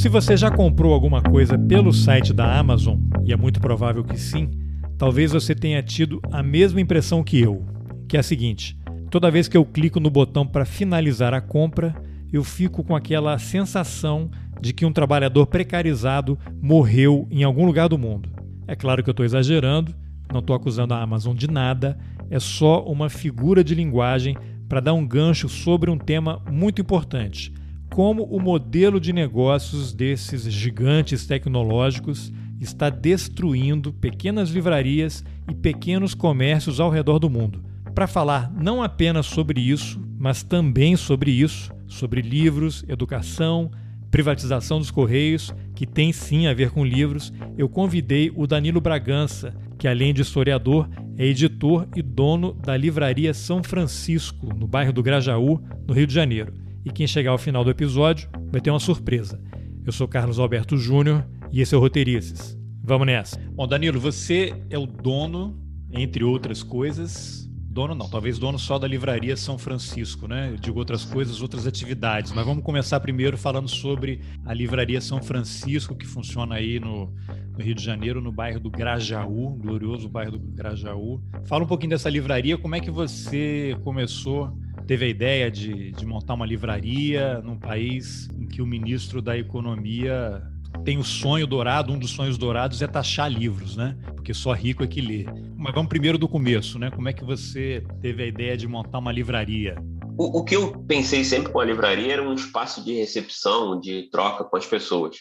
[0.00, 4.18] Se você já comprou alguma coisa pelo site da Amazon, e é muito provável que
[4.18, 4.50] sim,
[4.96, 7.66] talvez você tenha tido a mesma impressão que eu,
[8.08, 8.78] que é a seguinte:
[9.10, 11.94] toda vez que eu clico no botão para finalizar a compra,
[12.32, 17.98] eu fico com aquela sensação de que um trabalhador precarizado morreu em algum lugar do
[17.98, 18.30] mundo.
[18.66, 19.94] É claro que eu estou exagerando,
[20.32, 21.98] não estou acusando a Amazon de nada,
[22.30, 24.34] é só uma figura de linguagem
[24.66, 27.52] para dar um gancho sobre um tema muito importante:
[27.92, 36.78] como o modelo de negócios desses gigantes tecnológicos está destruindo pequenas livrarias e pequenos comércios
[36.78, 37.64] ao redor do mundo.
[37.94, 43.70] Para falar não apenas sobre isso, mas também sobre isso, sobre livros, educação,
[44.10, 49.54] privatização dos Correios, que tem sim a ver com livros, eu convidei o Danilo Bragança,
[49.78, 55.02] que além de historiador, é editor e dono da Livraria São Francisco, no bairro do
[55.02, 56.52] Grajaú, no Rio de Janeiro.
[56.84, 59.42] E quem chegar ao final do episódio vai ter uma surpresa.
[59.84, 62.58] Eu sou Carlos Alberto Júnior e esse é o Roteirices.
[62.82, 63.38] Vamos nessa.
[63.52, 65.60] Bom, Danilo, você é o dono,
[65.92, 70.50] entre outras coisas, dono não, talvez dono só da livraria São Francisco, né?
[70.50, 75.22] Eu digo outras coisas, outras atividades, mas vamos começar primeiro falando sobre a livraria São
[75.22, 77.14] Francisco, que funciona aí no,
[77.52, 81.22] no Rio de Janeiro, no bairro do Grajaú, glorioso bairro do Grajaú.
[81.44, 84.52] Fala um pouquinho dessa livraria, como é que você começou,
[84.90, 89.38] teve a ideia de, de montar uma livraria num país em que o ministro da
[89.38, 90.42] Economia
[90.84, 93.96] tem o sonho dourado, um dos sonhos dourados é taxar livros, né?
[94.16, 95.26] Porque só rico é que lê.
[95.56, 96.90] Mas vamos primeiro do começo, né?
[96.90, 99.76] Como é que você teve a ideia de montar uma livraria?
[100.18, 104.10] O, o que eu pensei sempre com a livraria era um espaço de recepção, de
[104.10, 105.18] troca com as pessoas.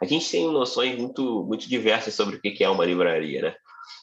[0.00, 3.54] A gente tem noções muito, muito diversas sobre o que é uma livraria, né?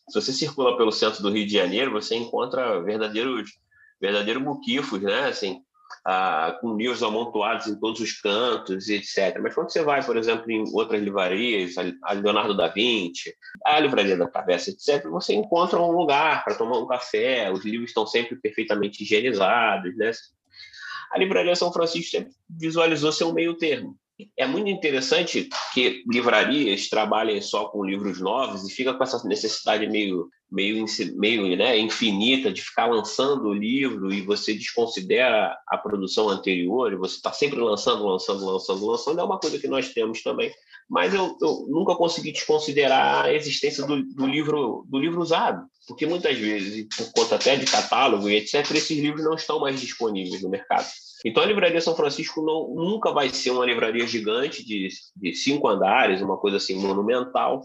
[0.08, 3.52] Se você circula pelo centro do Rio de Janeiro, você encontra verdadeiros
[4.00, 5.28] verdadeiros muquifos, né?
[5.28, 5.61] Assim,
[6.05, 9.39] ah, com livros amontoados em todos os cantos, etc.
[9.42, 13.33] Mas quando você vai, por exemplo, em outras livrarias, a Leonardo da Vinci,
[13.66, 17.89] a Livraria da Travessa, etc., você encontra um lugar para tomar um café, os livros
[17.89, 20.11] estão sempre perfeitamente higienizados, né?
[21.11, 23.98] A Livraria São Francisco sempre visualizou ser um meio termo.
[24.38, 29.88] É muito interessante que livrarias trabalhem só com livros novos e fica com essa necessidade
[29.88, 30.86] meio meio,
[31.16, 36.98] meio né, infinita de ficar lançando o livro e você desconsidera a produção anterior e
[36.98, 40.52] você está sempre lançando, lançando, lançando, lançando, é uma coisa que nós temos também.
[40.90, 46.08] Mas eu, eu nunca consegui desconsiderar a existência do, do, livro do livro usado, porque
[46.08, 50.42] muitas vezes, por conta até de catálogo e etc., esses livros não estão mais disponíveis
[50.42, 50.88] no mercado.
[51.26, 55.68] Então a Livraria São Francisco não, nunca vai ser uma livraria gigante de, de cinco
[55.68, 57.62] andares, uma coisa assim monumental,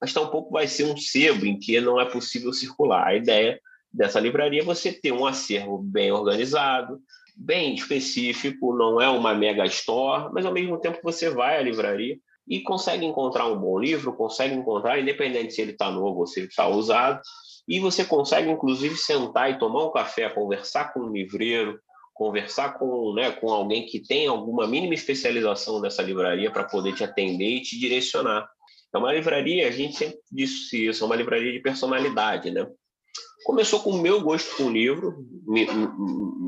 [0.00, 3.06] mas tampouco vai ser um sebo em que não é possível circular.
[3.06, 3.60] A ideia
[3.92, 7.00] dessa livraria é você ter um acervo bem organizado,
[7.36, 12.18] bem específico, não é uma mega store, mas ao mesmo tempo você vai à livraria
[12.46, 16.40] e consegue encontrar um bom livro, consegue encontrar, independente se ele está novo ou se
[16.40, 17.20] ele está usado,
[17.68, 21.78] e você consegue inclusive sentar e tomar um café, conversar com um livreiro,
[22.20, 27.02] conversar com, né, com alguém que tem alguma mínima especialização nessa livraria para poder te
[27.02, 28.46] atender e te direcionar.
[28.94, 32.66] É uma livraria, a gente sempre disse isso, é uma livraria de personalidade, né?
[33.42, 35.24] Começou com o meu gosto com o livro,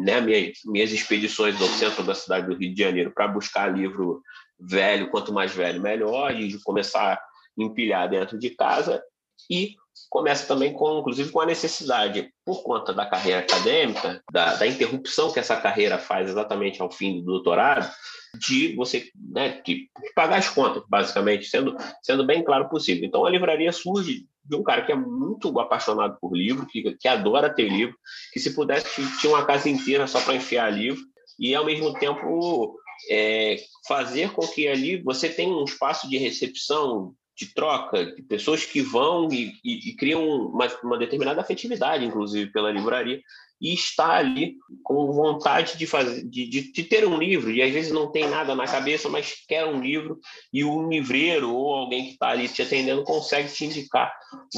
[0.04, 4.20] né, minhas, minhas expedições ao centro da cidade do Rio de Janeiro para buscar livro
[4.60, 7.20] velho, quanto mais velho, melhor, e começar a
[7.56, 9.02] empilhar dentro de casa.
[9.50, 9.76] E
[10.12, 15.32] começa também com, inclusive, com a necessidade, por conta da carreira acadêmica, da, da interrupção
[15.32, 17.90] que essa carreira faz exatamente ao fim do doutorado,
[18.38, 23.06] de você né, de pagar as contas, basicamente, sendo, sendo bem claro possível.
[23.06, 27.08] Então, a livraria surge de um cara que é muito apaixonado por livro, que, que
[27.08, 27.96] adora ter livro,
[28.34, 28.86] que se pudesse
[29.18, 31.02] tinha uma casa inteira só para enfiar livro,
[31.38, 32.76] e ao mesmo tempo
[33.10, 33.56] é,
[33.88, 38.80] fazer com que ali você tenha um espaço de recepção, de troca, de pessoas que
[38.80, 43.20] vão e, e, e criam uma, uma, determinada afetividade, inclusive, pela livraria,
[43.60, 47.72] e está ali com vontade de fazer, de, de, de, ter um livro, e às
[47.72, 50.18] vezes não tem nada na cabeça, mas quer um livro,
[50.52, 54.12] e o livreiro ou alguém que está ali te atendendo consegue te indicar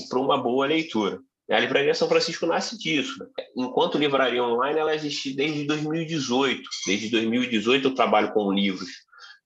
[0.08, 1.20] para uma boa leitura.
[1.50, 3.22] A Livraria São Francisco nasce disso.
[3.54, 6.62] Enquanto livraria online, ela existe desde 2018.
[6.86, 8.88] Desde 2018 eu trabalho com livros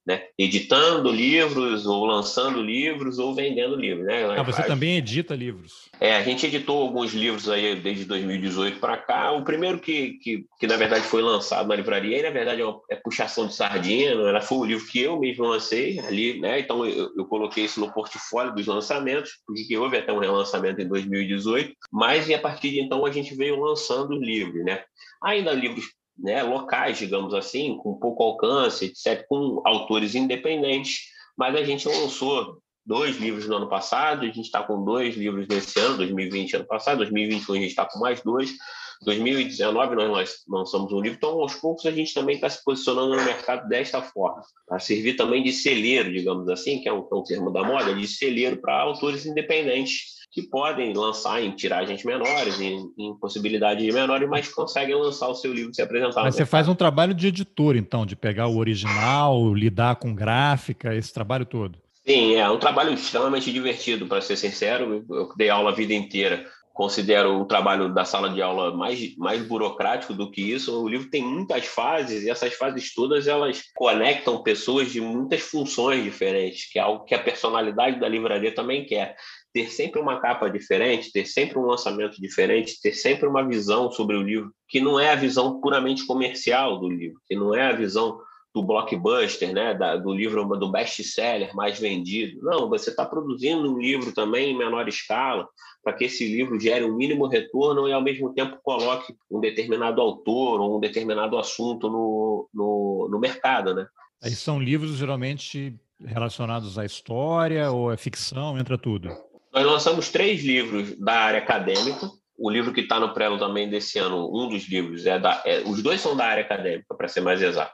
[0.08, 0.22] né?
[0.38, 4.06] editando livros, ou lançando livros, ou vendendo livros.
[4.06, 4.24] Né?
[4.38, 5.90] Ah, você também edita livros?
[6.00, 9.32] É, a gente editou alguns livros aí desde 2018 para cá.
[9.32, 12.64] O primeiro que, que, que, na verdade, foi lançado na livraria, e, na verdade, é,
[12.64, 16.58] uma, é puxação de sardinha, ela foi o livro que eu mesmo lancei ali, né?
[16.58, 20.88] então eu, eu coloquei isso no portfólio dos lançamentos, porque houve até um relançamento em
[20.88, 24.82] 2018, mas e a partir de então a gente veio lançando livros, né?
[25.22, 31.00] Ainda livros né, locais, digamos assim, com pouco alcance, etc., com autores independentes,
[31.36, 35.46] mas a gente lançou dois livros no ano passado, a gente está com dois livros
[35.46, 38.54] nesse ano, 2020 ano passado, 2021 a gente está com mais dois,
[39.02, 43.24] 2019 nós lançamos um livro, então aos poucos a gente também está se posicionando no
[43.24, 47.22] mercado desta forma, para servir também de celeiro, digamos assim, que é um, é um
[47.22, 52.92] termo da moda, de celeiro para autores independentes que podem lançar em tiragens menores, em,
[52.98, 56.22] em possibilidades menores, mas conseguem lançar o seu livro e se apresentar.
[56.22, 60.94] Mas você faz um trabalho de editor, então, de pegar o original, lidar com gráfica,
[60.94, 61.78] esse trabalho todo.
[62.06, 65.04] Sim, é um trabalho extremamente divertido, para ser sincero.
[65.10, 66.46] Eu dei aula a vida inteira
[66.78, 70.80] considero o trabalho da sala de aula mais, mais burocrático do que isso.
[70.80, 76.04] O livro tem muitas fases e essas fases todas elas conectam pessoas de muitas funções
[76.04, 79.16] diferentes, que é algo que a personalidade da livraria também quer.
[79.58, 84.14] Ter sempre uma capa diferente, ter sempre um lançamento diferente, ter sempre uma visão sobre
[84.14, 87.72] o livro, que não é a visão puramente comercial do livro, que não é a
[87.72, 88.20] visão
[88.54, 92.40] do blockbuster, né, da, do livro do best-seller mais vendido.
[92.40, 95.48] Não, você está produzindo um livro também em menor escala,
[95.82, 99.40] para que esse livro gere o um mínimo retorno e, ao mesmo tempo, coloque um
[99.40, 103.74] determinado autor ou um determinado assunto no, no, no mercado.
[103.74, 103.88] Né?
[104.22, 109.08] Aí são livros geralmente relacionados à história ou à ficção, entra tudo?
[109.52, 113.98] Nós lançamos três livros da área acadêmica, o livro que está no prelo também desse
[113.98, 117.20] ano, um dos livros, é da, é, os dois são da área acadêmica, para ser
[117.20, 117.72] mais exato.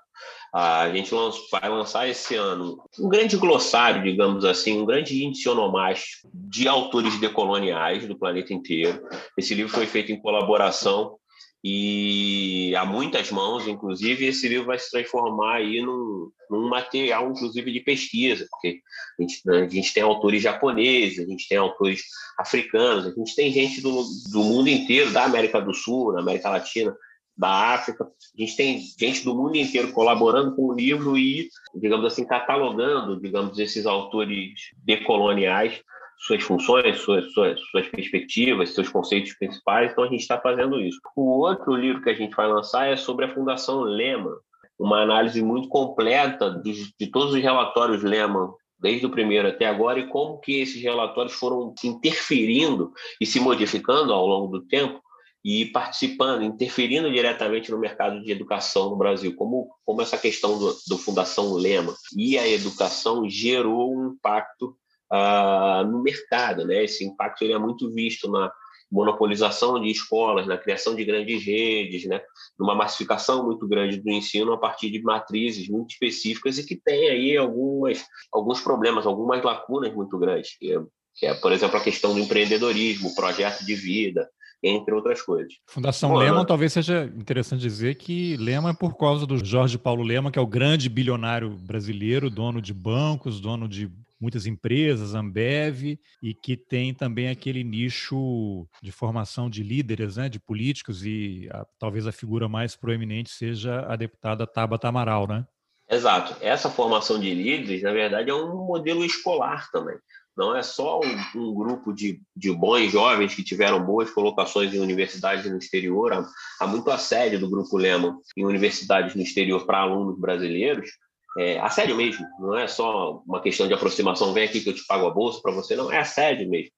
[0.54, 1.10] A gente
[1.50, 7.18] vai lançar esse ano um grande glossário, digamos assim, um grande índice onomástico de autores
[7.18, 9.02] decoloniais do planeta inteiro.
[9.36, 11.16] Esse livro foi feito em colaboração
[11.66, 17.72] e há muitas mãos, inclusive, esse livro vai se transformar aí num, num material, inclusive,
[17.72, 18.80] de pesquisa, porque
[19.18, 22.02] a gente, né, a gente tem autores japoneses, a gente tem autores
[22.38, 26.50] africanos, a gente tem gente do, do mundo inteiro, da América do Sul, da América
[26.50, 26.94] Latina,
[27.34, 32.04] da África, a gente tem gente do mundo inteiro colaborando com o livro e, digamos
[32.04, 34.52] assim, catalogando, digamos, esses autores
[34.84, 35.80] decoloniais
[36.18, 40.98] suas funções, suas, suas, suas perspectivas, seus conceitos principais, então a gente está fazendo isso.
[41.16, 44.34] O outro livro que a gente vai lançar é sobre a Fundação Lehman,
[44.78, 49.98] uma análise muito completa de, de todos os relatórios Lehman desde o primeiro até agora
[49.98, 55.00] e como que esses relatórios foram interferindo e se modificando ao longo do tempo
[55.44, 60.74] e participando, interferindo diretamente no mercado de educação no Brasil, como, como essa questão do,
[60.88, 64.76] do Fundação Lema e a educação gerou um impacto
[65.14, 66.84] uh, no mercado, né?
[66.84, 68.50] Esse impacto ele é muito visto na
[68.90, 72.20] monopolização de escolas, na criação de grandes redes, né?
[72.58, 77.08] numa massificação muito grande do ensino a partir de matrizes muito específicas e que tem
[77.08, 80.80] aí algumas, alguns problemas, algumas lacunas muito grandes, que é,
[81.16, 84.28] que é, por exemplo, a questão do empreendedorismo, projeto de vida,
[84.62, 85.52] entre outras coisas.
[85.66, 90.02] Fundação Bom, Lehman, talvez seja interessante dizer que Lehman é por causa do Jorge Paulo
[90.02, 93.90] Lehman, que é o grande bilionário brasileiro, dono de bancos, dono de
[94.20, 100.40] muitas empresas, Ambev, e que tem também aquele nicho de formação de líderes, né, de
[100.40, 105.46] políticos, e a, talvez a figura mais proeminente seja a deputada Tabata Amaral, né?
[105.88, 106.36] Exato.
[106.40, 109.96] Essa formação de líderes, na verdade, é um modelo escolar também.
[110.36, 114.80] Não é só um, um, grupo de, de bons jovens que tiveram boas colocações em
[114.80, 116.12] universidades no exterior.
[116.12, 116.26] Há,
[116.60, 120.90] há muito assédio do Grupo Lehman em universidades no exterior para alunos brasileiros.
[121.36, 124.86] É, assédio mesmo, não é só uma questão de aproximação, vem aqui que eu te
[124.86, 126.70] pago a bolsa para você, não, é assédio mesmo.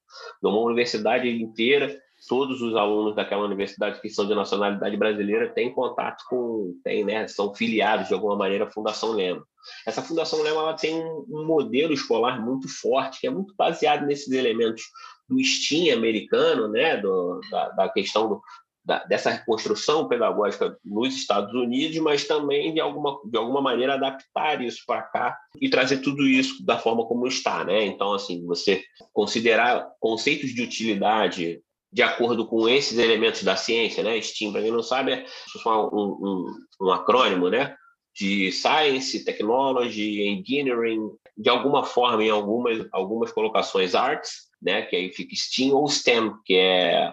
[0.43, 1.95] Numa universidade inteira,
[2.27, 7.29] todos os alunos daquela universidade que são de nacionalidade brasileira têm contato com, têm, né,
[7.29, 9.45] são filiados de alguma maneira à Fundação Lema.
[9.87, 14.33] Essa Fundação Lema ela tem um, modelo escolar muito forte, que é muito baseado nesses
[14.33, 14.85] elementos
[15.29, 18.41] do STEAM americano, né, do, da, da questão do,
[18.87, 24.63] da, dessa reconstrução pedagógica nos Estados Unidos, mas também de alguma, de alguma maneira adaptar
[24.63, 27.85] isso para cá e trazer tudo isso da forma como está, né?
[27.85, 31.61] Então, assim, você considerar conceitos de utilidade
[31.93, 34.21] de acordo com esses elementos da ciência, né?
[34.21, 35.27] STEAM, para quem não sabe, é
[35.67, 37.75] um, um, um acrônimo, né?
[38.19, 45.13] de Science, Technology, Engineering, de alguma forma, em algumas, algumas colocações, Arts, né, que aí
[45.13, 47.13] fica STEAM ou STEM, que é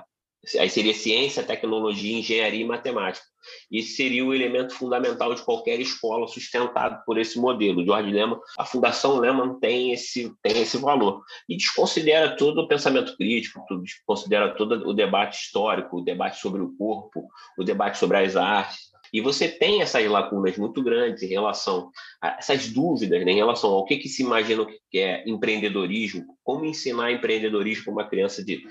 [0.59, 3.25] aí seria Ciência, Tecnologia, Engenharia e Matemática.
[3.69, 7.83] Isso seria o elemento fundamental de qualquer escola sustentado por esse modelo.
[7.83, 11.21] George Lehman, a Fundação Lehman tem esse, tem esse valor.
[11.47, 16.73] E desconsidera todo o pensamento crítico, desconsidera todo o debate histórico, o debate sobre o
[16.77, 21.91] corpo, o debate sobre as artes, e você tem essas lacunas muito grandes em relação
[22.19, 26.65] a essas dúvidas, né, em relação ao que, que se imagina que é empreendedorismo, como
[26.65, 28.63] ensinar empreendedorismo para uma criança de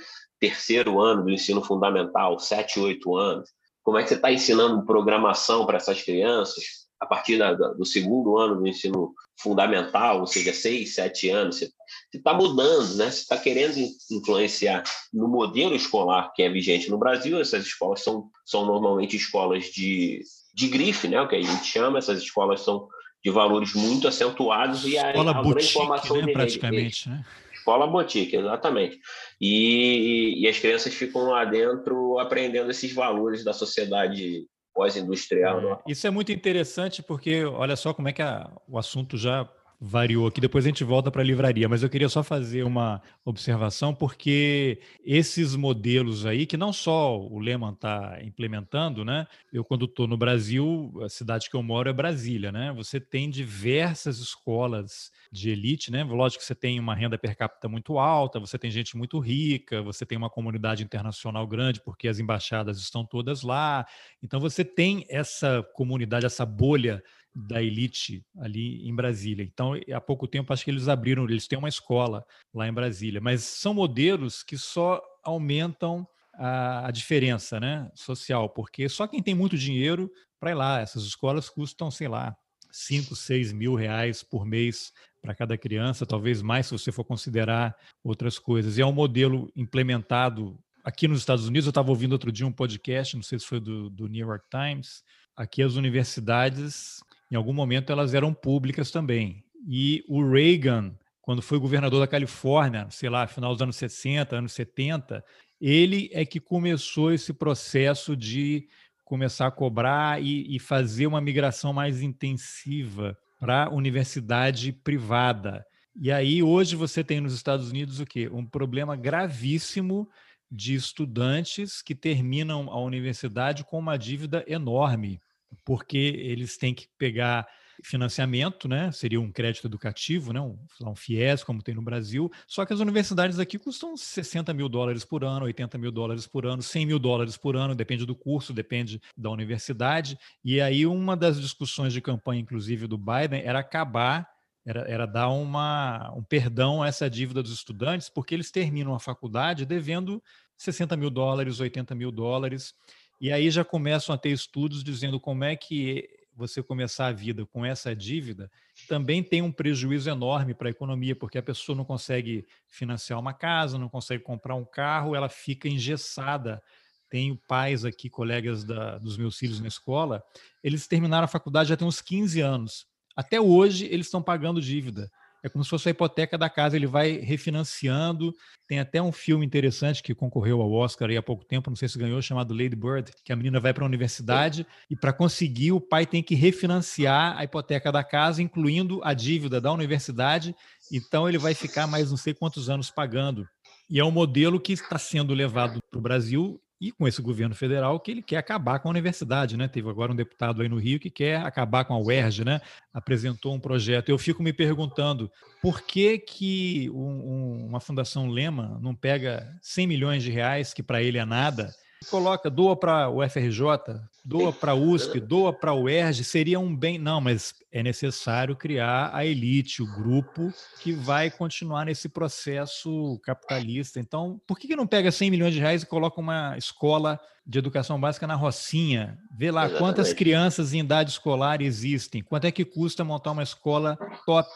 [0.43, 3.49] terceiro ano do ensino fundamental, sete, oito anos,
[3.85, 6.65] como é que você está ensinando programação para essas crianças,
[6.99, 11.73] a partir da, do segundo ano do ensino fundamental, ou seja, seis, sete anos, você
[12.13, 13.09] está mudando, né?
[13.09, 13.77] Você está querendo
[14.11, 14.83] influenciar
[15.13, 17.41] no modelo escolar que é vigente no Brasil.
[17.41, 20.23] Essas escolas são, são normalmente escolas de,
[20.55, 21.21] de grife, né?
[21.21, 21.99] O que a gente chama.
[21.99, 22.89] Essas escolas são
[23.25, 26.33] de valores muito acentuados e a, a boutique, informação né?
[26.33, 27.25] praticamente, né?
[27.63, 28.99] Escola boutique, exatamente.
[29.41, 35.61] E, e as crianças ficam lá dentro aprendendo esses valores da sociedade pós-industrial.
[35.61, 35.79] É, né?
[35.87, 39.49] isso é muito interessante porque olha só como é que a, o assunto já
[39.85, 43.03] variou aqui, depois a gente volta para a livraria, mas eu queria só fazer uma
[43.25, 49.27] observação, porque esses modelos aí, que não só o Lehman está implementando, né?
[49.53, 52.73] Eu, quando estou no Brasil, a cidade que eu moro é Brasília, né?
[52.77, 56.05] Você tem diversas escolas de elite, né?
[56.05, 59.83] Lógico que você tem uma renda per capita muito alta, você tem gente muito rica,
[59.83, 63.85] você tem uma comunidade internacional grande, porque as embaixadas estão todas lá.
[64.23, 67.03] Então você tem essa comunidade, essa bolha
[67.35, 69.43] da elite ali em Brasília.
[69.43, 73.21] Então, há pouco tempo, acho que eles abriram, eles têm uma escola lá em Brasília,
[73.21, 79.35] mas são modelos que só aumentam a, a diferença né, social, porque só quem tem
[79.35, 82.37] muito dinheiro para ir lá, essas escolas custam, sei lá,
[82.71, 87.77] 5, 6 mil reais por mês para cada criança, talvez mais se você for considerar
[88.03, 88.77] outras coisas.
[88.77, 91.67] E é um modelo implementado aqui nos Estados Unidos.
[91.67, 94.47] Eu estava ouvindo outro dia um podcast, não sei se foi do, do New York
[94.51, 95.05] Times.
[95.37, 97.01] Aqui as universidades
[97.33, 99.43] em algum momento elas eram públicas também.
[99.67, 104.53] E o Reagan, quando foi governador da Califórnia, sei lá, final dos anos 60, anos
[104.53, 105.25] 70,
[105.59, 108.69] ele é que começou esse processo de
[109.03, 115.65] começar a cobrar e, e fazer uma migração mais intensiva para a universidade privada.
[115.97, 118.29] E aí hoje você tem nos Estados Unidos o quê?
[118.31, 120.07] Um problema gravíssimo
[120.51, 125.19] de estudantes que terminam a universidade com uma dívida enorme
[125.65, 127.47] porque eles têm que pegar
[127.83, 128.93] financiamento, né?
[128.93, 130.41] Seria um crédito educativo, né?
[130.41, 132.31] Um, um FIES, como tem no Brasil.
[132.47, 136.47] Só que as universidades aqui custam 60 mil dólares por ano, 80 mil dólares por
[136.47, 140.19] ano, 100 mil dólares por ano, depende do curso, depende da universidade.
[140.45, 144.29] E aí, uma das discussões de campanha, inclusive, do Biden, era acabar
[144.65, 149.01] era, era, dar uma, um perdão a essa dívida dos estudantes, porque eles terminam a
[149.01, 150.23] faculdade devendo
[150.57, 152.73] 60 mil dólares, 80 mil dólares.
[153.23, 157.47] E aí já começam a ter estudos dizendo como é que você começar a vida
[157.47, 158.51] com essa dívida
[158.89, 163.33] também tem um prejuízo enorme para a economia, porque a pessoa não consegue financiar uma
[163.33, 166.61] casa, não consegue comprar um carro, ela fica engessada.
[167.09, 170.21] Tenho pais aqui, colegas da, dos meus filhos na escola,
[170.61, 172.89] eles terminaram a faculdade já tem uns 15 anos.
[173.15, 175.09] Até hoje eles estão pagando dívida
[175.43, 178.35] é como se fosse a hipoteca da casa, ele vai refinanciando.
[178.69, 181.99] Tem até um filme interessante que concorreu ao Oscar há pouco tempo, não sei se
[181.99, 185.81] ganhou, chamado Lady Bird, que a menina vai para a universidade e para conseguir o
[185.81, 190.55] pai tem que refinanciar a hipoteca da casa, incluindo a dívida da universidade.
[190.93, 193.47] Então ele vai ficar mais não sei quantos anos pagando.
[193.91, 197.55] E é um modelo que está sendo levado para o Brasil e com esse governo
[197.55, 199.69] federal que ele quer acabar com a universidade, né?
[199.69, 202.61] Teve agora um deputado aí no Rio que quer acabar com a UERJ, né?
[202.93, 204.09] Apresentou um projeto.
[204.09, 205.31] Eu fico me perguntando
[205.63, 210.83] por que que um, um, uma fundação Lema não pega 100 milhões de reais, que
[210.83, 211.73] para ele é nada,
[212.05, 216.75] coloca, doa para o FRJ, doa para a USP, doa para o UERJ, seria um
[216.75, 216.99] bem.
[216.99, 223.99] Não, mas é necessário criar a elite, o grupo que vai continuar nesse processo capitalista.
[223.99, 227.59] Então, por que, que não pega 100 milhões de reais e coloca uma escola de
[227.59, 229.19] educação básica na Rocinha?
[229.37, 229.79] Vê lá Exatamente.
[229.79, 234.49] quantas crianças em idade escolar existem, quanto é que custa montar uma escola top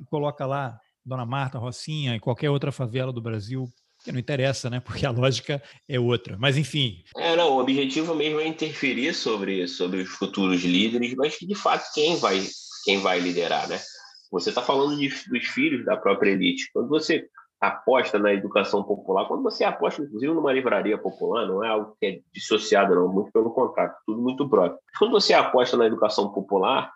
[0.00, 3.72] e coloca lá Dona Marta, Rocinha e qualquer outra favela do Brasil
[4.06, 4.80] que não interessa, né?
[4.80, 6.36] Porque a lógica é outra.
[6.38, 7.02] Mas enfim.
[7.16, 11.84] É, não, o objetivo mesmo é interferir sobre, sobre os futuros líderes, mas de fato
[11.92, 12.40] quem vai,
[12.84, 13.80] quem vai liderar, né?
[14.30, 16.70] Você está falando de, dos filhos da própria elite.
[16.72, 17.28] Quando você
[17.60, 22.06] aposta na educação popular, quando você aposta, inclusive, numa livraria popular, não é algo que
[22.06, 24.78] é dissociado, não, muito pelo contrário, tudo muito próximo.
[24.98, 26.92] Quando você aposta na educação popular,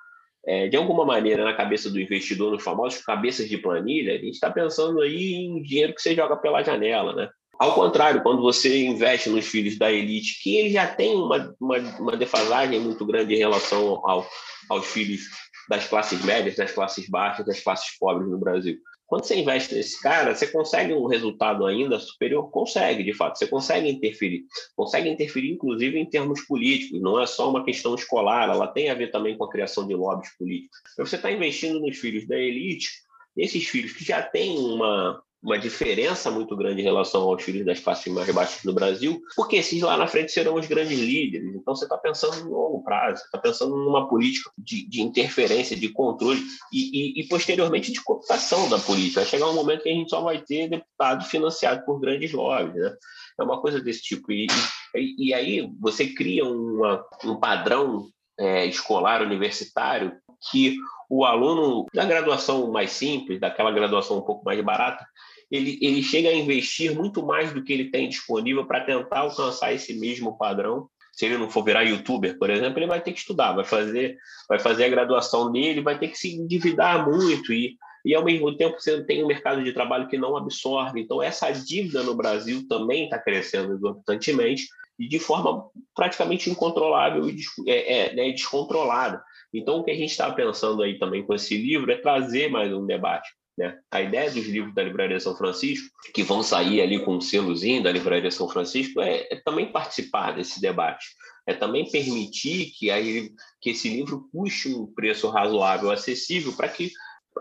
[0.47, 4.35] é, de alguma maneira, na cabeça do investidor, nos famosos cabeças de planilha, a gente
[4.35, 7.29] está pensando aí em dinheiro que você joga pela janela, né?
[7.59, 11.77] Ao contrário, quando você investe nos filhos da elite, que eles já têm uma, uma,
[11.99, 14.27] uma defasagem muito grande em relação ao,
[14.71, 15.21] aos filhos
[15.69, 18.79] das classes médias, das classes baixas, das classes pobres no Brasil.
[19.11, 22.49] Quando você investe nesse cara, você consegue um resultado ainda superior?
[22.49, 23.37] Consegue, de fato.
[23.37, 24.45] Você consegue interferir.
[24.77, 27.03] Consegue interferir, inclusive, em termos políticos.
[27.03, 29.97] Não é só uma questão escolar, ela tem a ver também com a criação de
[29.97, 30.79] lobbies políticos.
[30.97, 32.89] Você está investindo nos filhos da elite,
[33.37, 37.81] esses filhos que já têm uma, uma diferença muito grande em relação aos filhos das
[37.81, 41.55] classes mais baixas do Brasil, porque esses lá na frente serão os grandes líderes.
[41.55, 45.89] Então você está pensando no longo prazo, está pensando numa política de, de interferência, de
[45.89, 46.41] controle
[46.73, 49.21] e, e, e, posteriormente de cooptação da política.
[49.21, 52.75] Vai chegar um momento que a gente só vai ter deputado financiado por grandes lobbies,
[52.75, 52.95] né?
[53.39, 54.31] É uma coisa desse tipo.
[54.31, 54.47] E,
[54.95, 60.13] e, aí você cria uma, um padrão é, escolar universitário
[60.51, 60.77] que
[61.09, 65.07] o aluno da graduação mais simples, daquela graduação um pouco mais barata,
[65.51, 69.75] ele, ele chega a investir muito mais do que ele tem disponível para tentar alcançar
[69.75, 70.89] esse mesmo padrão.
[71.13, 74.17] Se ele não for virar youtuber, por exemplo, ele vai ter que estudar, vai fazer,
[74.49, 78.57] vai fazer a graduação dele, vai ter que se endividar muito e, e ao mesmo
[78.57, 81.01] tempo você tem um mercado de trabalho que não absorve.
[81.01, 84.69] Então, essa dívida no Brasil também está crescendo exorbitantemente
[85.09, 89.23] de forma praticamente incontrolável e é, é, né, descontrolada.
[89.53, 92.73] Então, o que a gente está pensando aí também com esse livro é trazer mais
[92.73, 93.29] um debate.
[93.59, 93.77] Né?
[93.91, 97.83] A ideia dos livros da Livraria São Francisco, que vão sair ali com um selozinho
[97.83, 101.07] da Livraria São Francisco, é, é também participar desse debate.
[101.47, 103.31] É também permitir que, aí,
[103.61, 106.93] que esse livro puxe um preço razoável, acessível, para que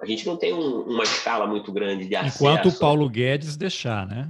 [0.01, 2.38] a gente não tenha um, uma escala muito grande de acesso.
[2.38, 4.30] Enquanto o Paulo Guedes deixar, né?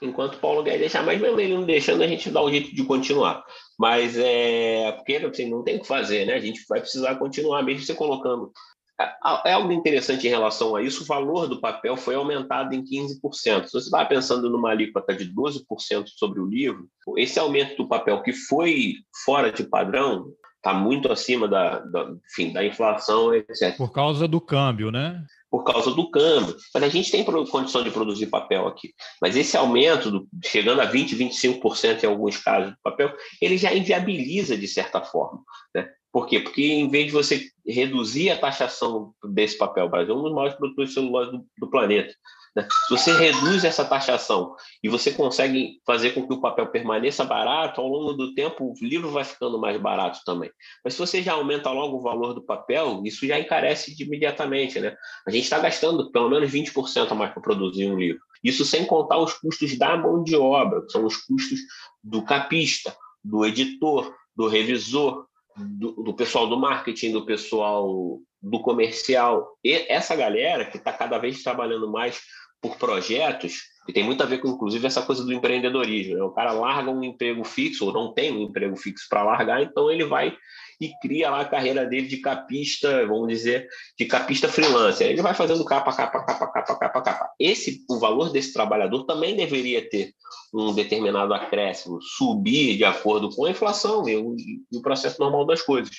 [0.00, 2.74] Enquanto o Paulo Guedes deixar, mas mesmo ele não deixando, a gente dá o jeito
[2.74, 3.44] de continuar.
[3.78, 6.34] Mas é porque assim, não tem o que fazer, né?
[6.34, 8.52] A gente vai precisar continuar, mesmo você colocando.
[8.98, 12.82] É, é algo interessante em relação a isso, o valor do papel foi aumentado em
[12.82, 13.66] 15%.
[13.66, 18.22] Se você estava pensando numa alíquota de 12% sobre o livro, esse aumento do papel
[18.22, 20.32] que foi fora de padrão,
[20.66, 23.76] está muito acima da, da, enfim, da inflação, etc.
[23.76, 25.24] Por causa do câmbio, né?
[25.48, 26.54] por causa do câmbio.
[26.74, 28.92] Mas a gente tem condição de produzir papel aqui.
[29.22, 33.72] Mas esse aumento, do, chegando a 20%, 25% em alguns casos do papel, ele já
[33.72, 35.40] inviabiliza de certa forma.
[35.74, 35.88] Né?
[36.12, 36.40] Por quê?
[36.40, 40.34] Porque em vez de você reduzir a taxação desse papel, o Brasil é um dos
[40.34, 42.12] maiores produtores de celulose do, do planeta.
[42.56, 42.66] Né?
[42.88, 47.82] Se você reduz essa taxação e você consegue fazer com que o papel permaneça barato,
[47.82, 50.50] ao longo do tempo o livro vai ficando mais barato também.
[50.82, 54.80] Mas se você já aumenta logo o valor do papel, isso já encarece imediatamente.
[54.80, 54.96] Né?
[55.26, 58.22] A gente está gastando pelo menos 20% a mais para produzir um livro.
[58.42, 61.60] Isso sem contar os custos da mão de obra, que são os custos
[62.02, 65.26] do capista, do editor, do revisor,
[65.56, 69.56] do, do pessoal do marketing, do pessoal do comercial.
[69.64, 72.20] E essa galera que está cada vez trabalhando mais
[72.60, 76.16] por projetos, e tem muito a ver com, inclusive, essa coisa do empreendedorismo.
[76.16, 76.22] Né?
[76.22, 79.90] O cara larga um emprego fixo, ou não tem um emprego fixo para largar, então
[79.90, 80.36] ele vai
[80.80, 83.66] e cria lá a carreira dele de capista, vamos dizer,
[83.98, 85.08] de capista freelancer.
[85.08, 87.30] Ele vai fazendo capa, capa, capa, capa, capa, capa.
[87.38, 90.12] Esse, o valor desse trabalhador também deveria ter
[90.52, 95.46] um determinado acréscimo, subir de acordo com a inflação e o, e o processo normal
[95.46, 95.96] das coisas.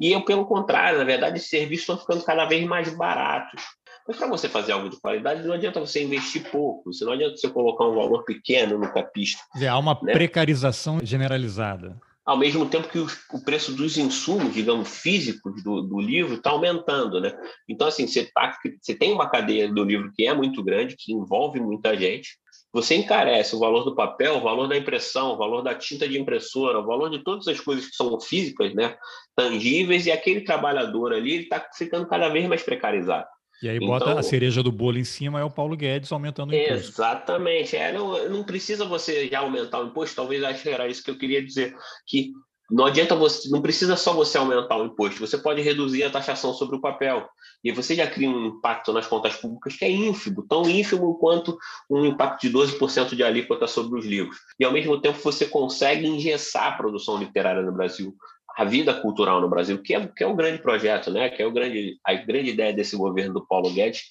[0.00, 3.62] E eu, pelo contrário, na verdade, esses serviços estão ficando cada vez mais baratos.
[4.08, 7.50] Mas para você fazer algo de qualidade, não adianta você investir pouco, não adianta você
[7.50, 9.42] colocar um valor pequeno no capista.
[9.68, 10.14] Há uma né?
[10.14, 11.94] precarização generalizada.
[12.24, 16.50] Ao mesmo tempo que o, o preço dos insumos, digamos, físicos do, do livro está
[16.50, 17.32] aumentando, né?
[17.68, 21.12] Então, assim, você, tá, você tem uma cadeia do livro que é muito grande, que
[21.12, 22.38] envolve muita gente,
[22.72, 26.18] você encarece o valor do papel, o valor da impressão, o valor da tinta de
[26.18, 28.96] impressora, o valor de todas as coisas que são físicas, né,
[29.34, 33.26] tangíveis, e aquele trabalhar ali está ficando cada vez mais precarizado.
[33.62, 36.52] E aí bota então, a cereja do bolo em cima, é o Paulo Guedes aumentando
[36.52, 36.90] o imposto.
[36.90, 37.76] Exatamente.
[37.76, 41.10] É, não, não precisa você já aumentar o imposto, talvez acho que era isso que
[41.10, 41.74] eu queria dizer,
[42.06, 42.32] que
[42.70, 46.52] não adianta você, não precisa só você aumentar o imposto, você pode reduzir a taxação
[46.52, 47.26] sobre o papel.
[47.64, 51.58] E você já cria um impacto nas contas públicas que é ínfimo, tão ínfimo quanto
[51.90, 54.36] um impacto de 12% de alíquota sobre os livros.
[54.60, 58.14] E ao mesmo tempo você consegue engessar a produção literária no Brasil
[58.58, 61.28] a vida cultural no Brasil, que é, que é um grande projeto, né?
[61.28, 64.06] que é o grande, a grande ideia desse governo do Paulo Guedes,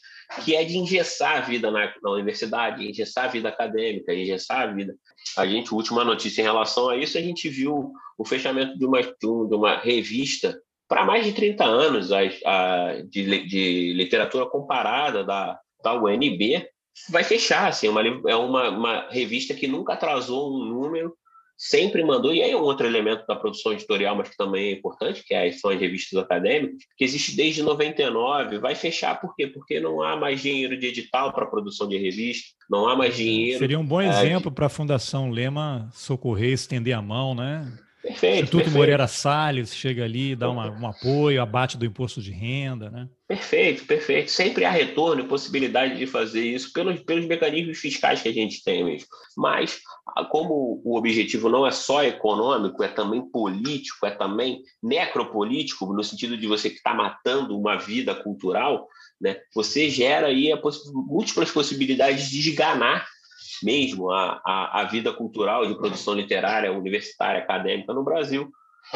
[0.46, 4.68] que é de engessar a vida na, na universidade, engessar a vida acadêmica, engessar a
[4.68, 4.96] vida.
[5.38, 9.02] A gente, última notícia em relação a isso, a gente viu o fechamento de uma,
[9.02, 10.58] de uma revista
[10.88, 16.66] para mais de 30 anos a, a, de, de literatura comparada da, da UNB,
[17.10, 17.68] vai fechar.
[17.68, 21.14] Assim, uma, é uma, uma revista que nunca atrasou um número,
[21.58, 24.72] sempre mandou, e aí é um outro elemento da produção editorial, mas que também é
[24.74, 29.48] importante, que é são as revistas acadêmicas, que existe desde 99, vai fechar por quê?
[29.48, 33.60] Porque não há mais dinheiro de edital para produção de revista, não há mais dinheiro.
[33.60, 37.72] Seria um bom exemplo é, para a Fundação Lema socorrer, estender a mão, né?
[38.08, 38.36] Perfeito.
[38.36, 38.78] Instituto perfeito.
[38.78, 43.10] Moreira Salles chega ali, dá uma, um apoio, abate do imposto de renda, né?
[43.28, 44.32] Perfeito, perfeito.
[44.32, 48.64] Sempre há retorno e possibilidade de fazer isso pelos, pelos mecanismos fiscais que a gente
[48.64, 49.08] tem mesmo.
[49.36, 49.80] Mas,
[50.30, 56.38] como o objetivo não é só econômico, é também político, é também necropolítico, no sentido
[56.38, 58.88] de você que está matando uma vida cultural,
[59.20, 59.38] né?
[59.54, 63.06] você gera aí poss múltiplas possibilidades de esganar
[63.64, 68.52] mesmo a, a, a vida cultural de produção literária, universitária, acadêmica no Brasil.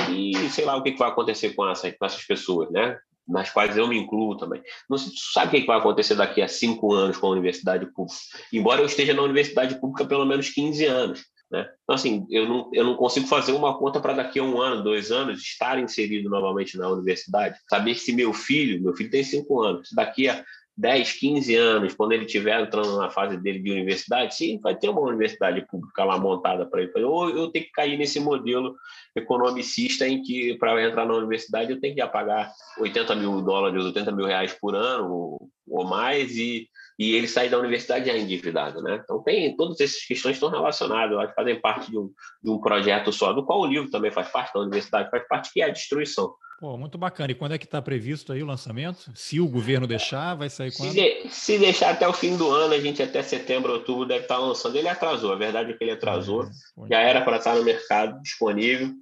[0.10, 2.98] E sei lá o que vai acontecer com, essa, com essas pessoas, né?
[3.32, 4.62] Nas quais eu me incluo também.
[4.90, 8.20] Não sei, sabe o que vai acontecer daqui a cinco anos com a universidade pública?
[8.52, 11.24] Embora eu esteja na universidade pública pelo menos 15 anos.
[11.52, 11.68] Né?
[11.84, 14.84] Então, assim, eu não, eu não consigo fazer uma conta para daqui a um ano,
[14.84, 17.58] dois anos, estar inserido novamente na universidade.
[17.70, 20.44] Saber se meu filho, meu filho tem cinco anos, daqui a
[20.78, 24.90] 10, 15 anos, quando ele estiver entrando na fase dele de universidade, sim, vai ter
[24.90, 26.92] uma universidade pública lá montada para ele.
[27.04, 28.76] Ou eu tenho que cair nesse modelo
[29.16, 34.12] economicista em que, para entrar na universidade, eu tenho que pagar 80 mil dólares, 80
[34.12, 38.82] mil reais por ano ou mais, e, e ele sair da universidade já endividado.
[38.82, 39.00] Né?
[39.04, 42.10] Então, tem todas essas questões estão relacionadas, fazem parte de um,
[42.44, 45.52] de um projeto só, do qual o livro também faz parte, da universidade faz parte,
[45.54, 46.34] que é a destruição.
[46.62, 47.32] Pô, muito bacana.
[47.32, 49.12] E quando é que está previsto aí o lançamento?
[49.16, 50.92] Se o governo deixar, vai sair quando?
[50.92, 54.26] Se, de, se, deixar até o fim do ano, a gente até setembro, outubro deve
[54.26, 54.76] estar tá lançando.
[54.76, 56.44] Ele atrasou, a verdade é que ele atrasou.
[56.44, 56.50] É,
[56.88, 58.94] Já era para estar no mercado disponível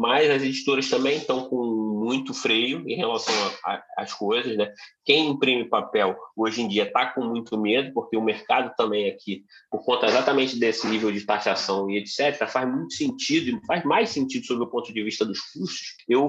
[0.00, 3.34] mas as editoras também estão com muito freio em relação
[3.96, 4.72] às coisas, né?
[5.04, 9.44] Quem imprime papel hoje em dia está com muito medo, porque o mercado também aqui,
[9.70, 14.08] por conta exatamente desse nível de taxação e etc., faz muito sentido, e faz mais
[14.08, 16.26] sentido sob o ponto de vista dos custos, eu,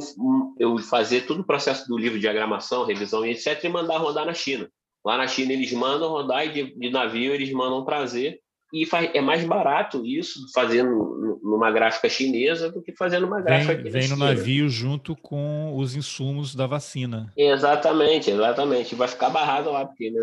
[0.60, 4.26] eu fazer todo o processo do livro de diagramação, revisão e etc., e mandar rodar
[4.26, 4.70] na China.
[5.04, 8.41] Lá na China eles mandam rodar e de, de navio eles mandam trazer
[8.74, 13.76] e faz, é mais barato isso fazendo numa gráfica chinesa do que fazendo uma gráfica
[13.76, 17.32] vem, vem no navio junto com os insumos da vacina.
[17.36, 18.96] Exatamente, exatamente.
[18.96, 20.22] Vai ficar barrado lá, porque né,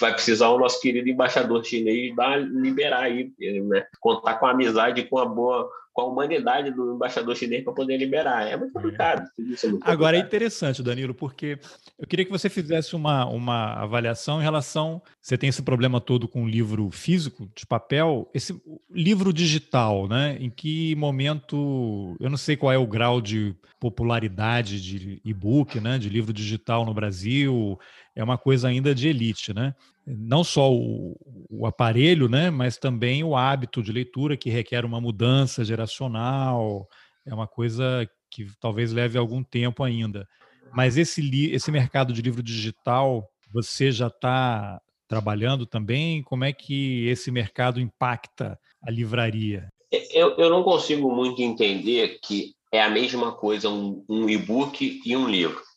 [0.00, 5.04] vai precisar o nosso querido embaixador chinês dar, liberar aí, né, contar com a amizade,
[5.04, 8.46] com a boa com a humanidade do embaixador chinês para poder liberar.
[8.46, 9.28] É muito complicado.
[9.36, 9.66] É.
[9.66, 11.58] É muito Agora é interessante, Danilo, porque
[11.98, 15.02] eu queria que você fizesse uma, uma avaliação em relação.
[15.20, 20.36] Você tem esse problema todo com o livro físico, de papel, esse livro digital, né?
[20.38, 22.16] Em que momento.
[22.20, 25.98] Eu não sei qual é o grau de popularidade de e-book, né?
[25.98, 27.76] De livro digital no Brasil.
[28.18, 29.74] É uma coisa ainda de elite, né?
[30.16, 31.16] não só o,
[31.50, 36.88] o, aparelho, né, mas também o hábito de leitura que requer uma mudança geracional.
[37.26, 40.26] É uma coisa que talvez leve algum tempo ainda.
[40.72, 46.22] Mas esse, esse mercado de livro digital, você já está trabalhando também?
[46.22, 49.68] Como é que esse mercado impacta a livraria?
[50.12, 55.16] Eu, eu não consigo muito entender que é a mesma coisa um, um e-book e
[55.16, 55.67] um livro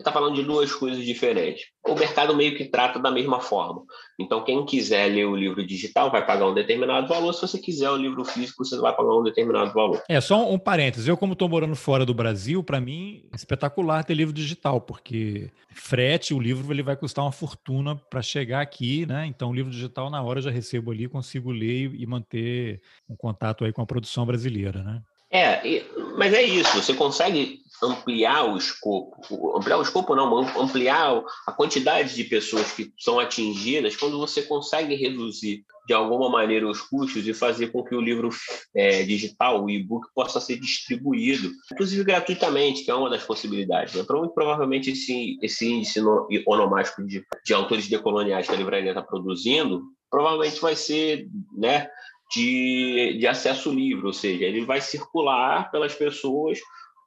[0.00, 1.66] está falando de duas coisas diferentes.
[1.86, 3.82] O mercado meio que trata da mesma forma.
[4.18, 7.32] Então, quem quiser ler o livro digital vai pagar um determinado valor.
[7.32, 10.02] Se você quiser o livro físico, você vai pagar um determinado valor.
[10.08, 11.08] É, só um, parênteses.
[11.08, 15.50] Eu, como estou morando fora do Brasil, para mim é espetacular ter livro digital, porque
[15.74, 19.26] frete, o livro ele vai custar uma fortuna para chegar aqui, né?
[19.26, 23.16] Então, o livro digital, na hora, eu já recebo ali, consigo ler e manter um
[23.16, 25.00] contato aí com a produção brasileira, né?
[25.32, 25.84] É,
[26.20, 26.76] mas é isso.
[26.76, 32.92] Você consegue ampliar o escopo, ampliar o escopo não, ampliar a quantidade de pessoas que
[32.98, 37.94] são atingidas quando você consegue reduzir de alguma maneira os custos e fazer com que
[37.94, 38.28] o livro
[38.76, 43.94] é, digital, o e-book, possa ser distribuído, inclusive gratuitamente, que é uma das possibilidades.
[43.94, 44.04] Né?
[44.10, 46.00] Muito provavelmente esse, esse índice
[46.46, 51.88] onomástico de, de autores decoloniais que a livraria está produzindo, provavelmente vai ser né,
[52.30, 56.58] de, de acesso livre, ou seja, ele vai circular pelas pessoas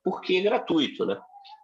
[0.04, 1.18] porque é gratuito, né?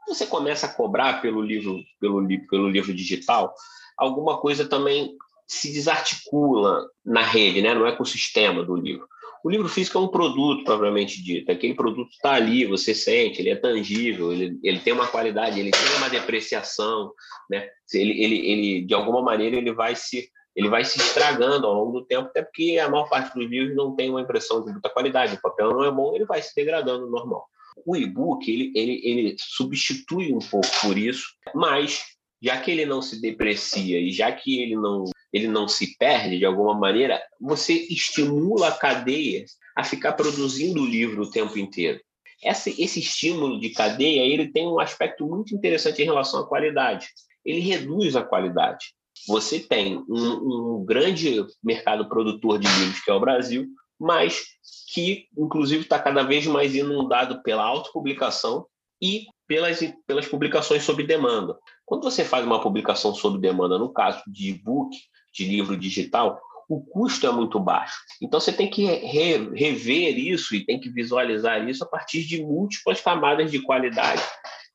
[0.08, 3.54] Você começa a cobrar pelo livro, pelo, pelo livro digital,
[3.98, 5.14] alguma coisa também
[5.46, 7.74] se desarticula na rede, né?
[7.74, 9.08] no ecossistema do livro.
[9.44, 11.52] O livro físico é um produto, propriamente dito.
[11.52, 15.72] Aquele produto está ali, você sente, ele é tangível, ele, ele tem uma qualidade, ele
[15.72, 17.12] tem uma depreciação,
[17.50, 17.68] né?
[17.94, 22.00] Ele, ele, ele, de alguma maneira, ele vai se ele vai se estragando ao longo
[22.00, 24.90] do tempo, até porque a maior parte dos livros não tem uma impressão de muita
[24.90, 27.46] qualidade, o papel não é bom, ele vai se degradando normal.
[27.86, 32.04] O e-book, ele, ele, ele substitui um pouco por isso, mas
[32.42, 36.38] já que ele não se deprecia e já que ele não, ele não se perde
[36.38, 42.00] de alguma maneira, você estimula a cadeia a ficar produzindo o livro o tempo inteiro.
[42.44, 47.08] Esse, esse estímulo de cadeia ele tem um aspecto muito interessante em relação à qualidade.
[47.46, 48.94] Ele reduz a qualidade.
[49.28, 53.68] Você tem um, um grande mercado produtor de livros, que é o Brasil,
[54.00, 54.44] mas
[54.94, 58.66] que, inclusive, está cada vez mais inundado pela autopublicação
[59.02, 61.58] e pelas, pelas publicações sob demanda.
[61.86, 64.96] Quando você faz uma publicação sob demanda, no caso de e-book,
[65.34, 67.98] de livro digital, o custo é muito baixo.
[68.22, 72.44] Então você tem que re, rever isso e tem que visualizar isso a partir de
[72.44, 74.22] múltiplas camadas de qualidade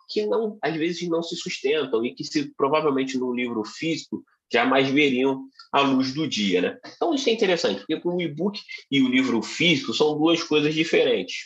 [0.09, 4.89] que não, às vezes não se sustentam e que se provavelmente no livro físico jamais
[4.89, 6.79] veriam a luz do dia, né?
[6.97, 11.37] Então isso é interessante, porque o e-book e o livro físico são duas coisas diferentes.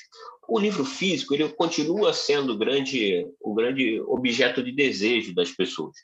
[0.47, 5.94] O livro físico ele continua sendo o grande, o grande objeto de desejo das pessoas,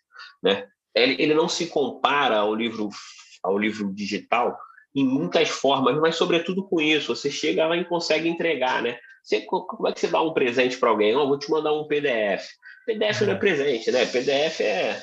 [0.43, 0.67] né?
[0.95, 2.89] Ele, ele não se compara ao livro
[3.43, 4.57] ao livro digital
[4.95, 8.97] em muitas formas, mas sobretudo com isso, você chega lá e consegue entregar, né?
[9.23, 11.15] Você, como é que você dá um presente para alguém?
[11.17, 12.47] Oh, vou te mandar um PDF.
[12.87, 14.07] PDF não é presente, né?
[14.07, 15.01] PDF é.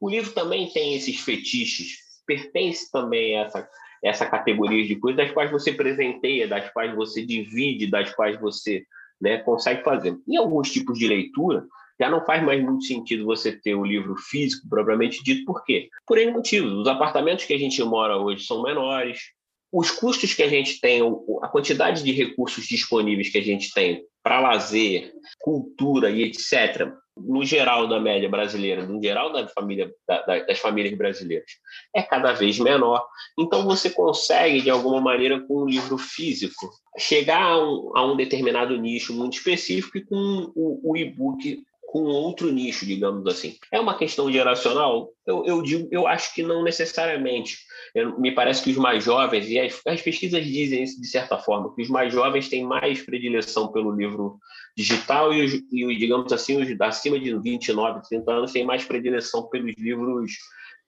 [0.00, 3.68] O livro também tem esses fetiches, pertence também a essa,
[4.02, 8.84] essa categoria de coisas das quais você presenteia, das quais você divide, das quais você
[9.20, 10.16] né, consegue fazer.
[10.26, 11.66] Em alguns tipos de leitura,
[12.00, 15.44] já não faz mais muito sentido você ter o livro físico propriamente dito.
[15.44, 15.88] Por quê?
[16.06, 16.72] Por N motivos.
[16.72, 19.32] Os apartamentos que a gente mora hoje são menores,
[19.72, 21.02] os custos que a gente tem,
[21.42, 27.44] a quantidade de recursos disponíveis que a gente tem para lazer, cultura e etc., no
[27.44, 31.50] geral da média brasileira, no geral da família, da, das famílias brasileiras,
[31.94, 33.06] é cada vez menor.
[33.38, 38.16] Então você consegue, de alguma maneira, com um livro físico, chegar a um, a um
[38.16, 43.56] determinado nicho muito específico e com o, o e-book com outro nicho, digamos assim.
[43.72, 45.10] É uma questão geracional?
[45.26, 47.58] Eu, eu digo, eu acho que não necessariamente.
[47.94, 51.38] Eu, me parece que os mais jovens, e as, as, pesquisas dizem isso de certa
[51.38, 54.38] forma, que os mais jovens têm mais predileção pelo livro
[54.76, 59.48] digital e, os, e digamos assim, os acima de 29, 30 anos têm mais predileção
[59.48, 60.32] pelos livros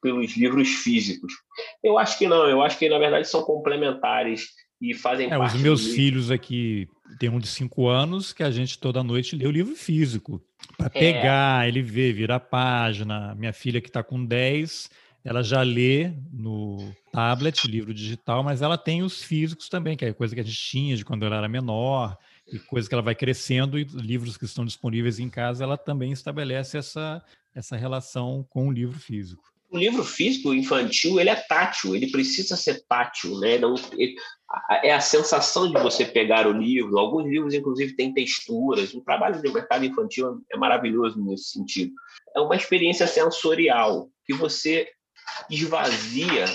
[0.03, 1.33] pelos livros físicos.
[1.85, 4.49] Eu acho que não, eu acho que na verdade são complementares
[4.81, 5.57] e fazem é, parte.
[5.57, 9.47] Os meus filhos aqui tem um de cinco anos que a gente toda noite lê
[9.47, 10.43] o livro físico
[10.77, 10.89] para é.
[10.89, 13.35] pegar, ele vê, vira a página.
[13.35, 14.91] Minha filha que está com 10,
[15.25, 20.13] ela já lê no tablet, livro digital, mas ela tem os físicos também, que é
[20.13, 22.17] coisa que a gente tinha de quando ela era menor,
[22.53, 26.13] e coisa que ela vai crescendo, e livros que estão disponíveis em casa, ela também
[26.13, 27.23] estabelece essa,
[27.55, 32.57] essa relação com o livro físico o livro físico infantil ele é tátil, ele precisa
[32.57, 33.57] ser tátil, né?
[33.57, 34.17] Não, ele,
[34.83, 36.99] é a sensação de você pegar o livro.
[36.99, 38.93] Alguns livros, inclusive, têm texturas.
[38.93, 41.93] O trabalho do mercado infantil é maravilhoso nesse sentido.
[42.35, 44.89] É uma experiência sensorial que você
[45.51, 46.47] esvazia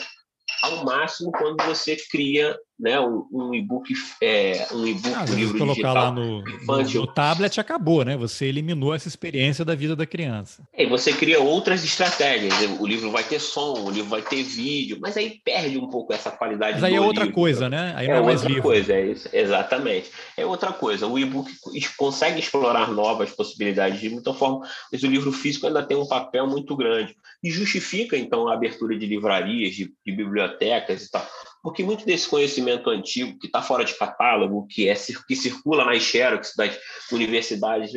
[0.62, 5.58] ao máximo quando você cria né, um, um e-book, é, um e-book, ah, um livro
[5.58, 8.18] colocar digital lá no, no, no, tablet acabou, né?
[8.18, 10.68] Você eliminou essa experiência da vida da criança.
[10.78, 12.54] E você cria outras estratégias.
[12.80, 16.12] O livro vai ter som, o livro vai ter vídeo, mas aí perde um pouco
[16.12, 16.74] essa qualidade.
[16.74, 17.36] Mas aí é outra livro.
[17.36, 17.94] coisa, né?
[17.96, 18.64] Aí é, é outra livro.
[18.64, 20.12] coisa, é isso, exatamente.
[20.36, 21.08] É outra coisa.
[21.08, 21.50] O e-book
[21.96, 26.46] consegue explorar novas possibilidades de muita forma, mas o livro físico ainda tem um papel
[26.46, 31.28] muito grande e justifica então a abertura de livrarias, de, de bibliotecas e tal.
[31.66, 34.94] Porque muito desse conhecimento antigo, que está fora de catálogo, que, é,
[35.28, 36.78] que circula nas xerox das
[37.12, 37.92] universidades,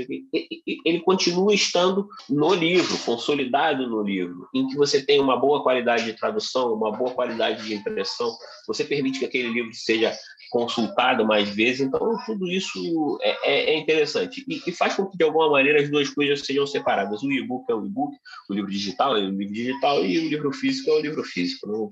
[0.86, 6.06] ele continua estando no livro, consolidado no livro, em que você tem uma boa qualidade
[6.06, 8.34] de tradução, uma boa qualidade de impressão,
[8.66, 10.16] você permite que aquele livro seja
[10.50, 11.80] consultado mais vezes.
[11.80, 15.80] Então, tudo isso é, é, é interessante e, e, faz com que, de alguma maneira,
[15.80, 17.22] as duas coisas sejam separadas.
[17.22, 18.16] O e-book é o e-book,
[18.48, 21.90] o livro digital é o livro digital e o livro físico é o livro físico.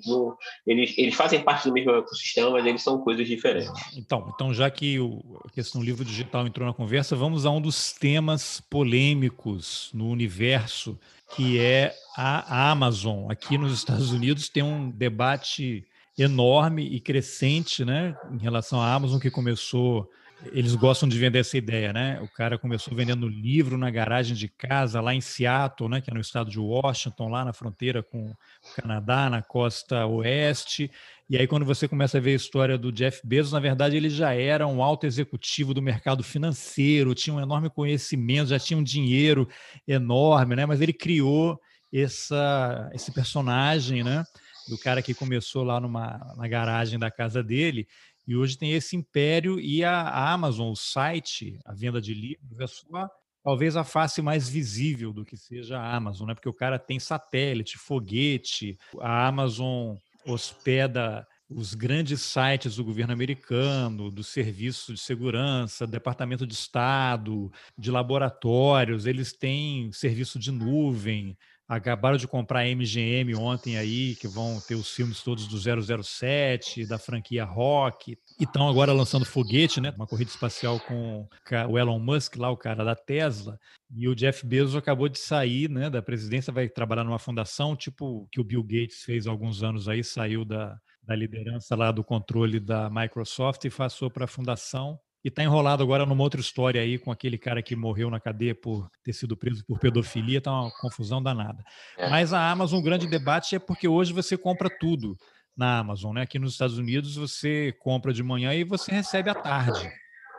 [0.66, 3.70] Eles, eles fazem parte do mesmo ecossistema, mas eles são coisas diferentes.
[3.96, 7.50] Então, então já que o, a questão do livro digital entrou na conversa, vamos a
[7.50, 10.98] um dos temas polêmicos no universo,
[11.34, 13.30] que é a Amazon.
[13.30, 15.84] Aqui nos Estados Unidos tem um debate
[16.18, 20.08] enorme e crescente, né, em relação à Amazon que começou.
[20.52, 22.20] Eles gostam de vender essa ideia, né?
[22.20, 26.14] O cara começou vendendo livro na garagem de casa lá em Seattle, né, que é
[26.14, 28.36] no estado de Washington, lá na fronteira com o
[28.76, 30.90] Canadá, na costa oeste.
[31.28, 34.10] E aí, quando você começa a ver a história do Jeff Bezos, na verdade, ele
[34.10, 38.82] já era um alto executivo do mercado financeiro, tinha um enorme conhecimento, já tinha um
[38.82, 39.48] dinheiro
[39.88, 40.66] enorme, né?
[40.66, 41.58] Mas ele criou
[41.92, 44.22] essa, esse personagem, né?
[44.68, 47.86] Do cara que começou lá numa, na garagem da casa dele,
[48.26, 52.84] e hoje tem esse império e a, a Amazon, o site, a venda de livros,
[52.94, 53.06] é
[53.44, 56.34] talvez a face mais visível do que seja a Amazon, né?
[56.34, 64.10] Porque o cara tem satélite, foguete, a Amazon hospeda os grandes sites do governo americano,
[64.10, 72.16] do serviço de segurança, departamento de Estado, de laboratórios, eles têm serviço de nuvem, acabaram
[72.16, 75.58] de comprar a MGM ontem aí, que vão ter os filmes todos do
[76.02, 79.92] 007, da franquia Rock, e estão agora lançando foguete, né?
[79.96, 81.28] Uma corrida espacial com
[81.68, 83.58] o Elon Musk, lá o cara da Tesla,
[83.90, 88.28] e o Jeff Bezos acabou de sair, né, da presidência, vai trabalhar numa fundação, tipo
[88.30, 92.04] que o Bill Gates fez há alguns anos aí, saiu da, da liderança lá do
[92.04, 96.80] controle da Microsoft e passou para a fundação e está enrolado agora numa outra história
[96.80, 100.52] aí com aquele cara que morreu na cadeia por ter sido preso por pedofilia, tá
[100.52, 101.64] uma confusão danada.
[101.98, 102.08] É.
[102.08, 105.18] Mas a Amazon, o grande debate é porque hoje você compra tudo
[105.56, 106.22] na Amazon, né?
[106.22, 109.90] Aqui nos Estados Unidos você compra de manhã e você recebe à tarde,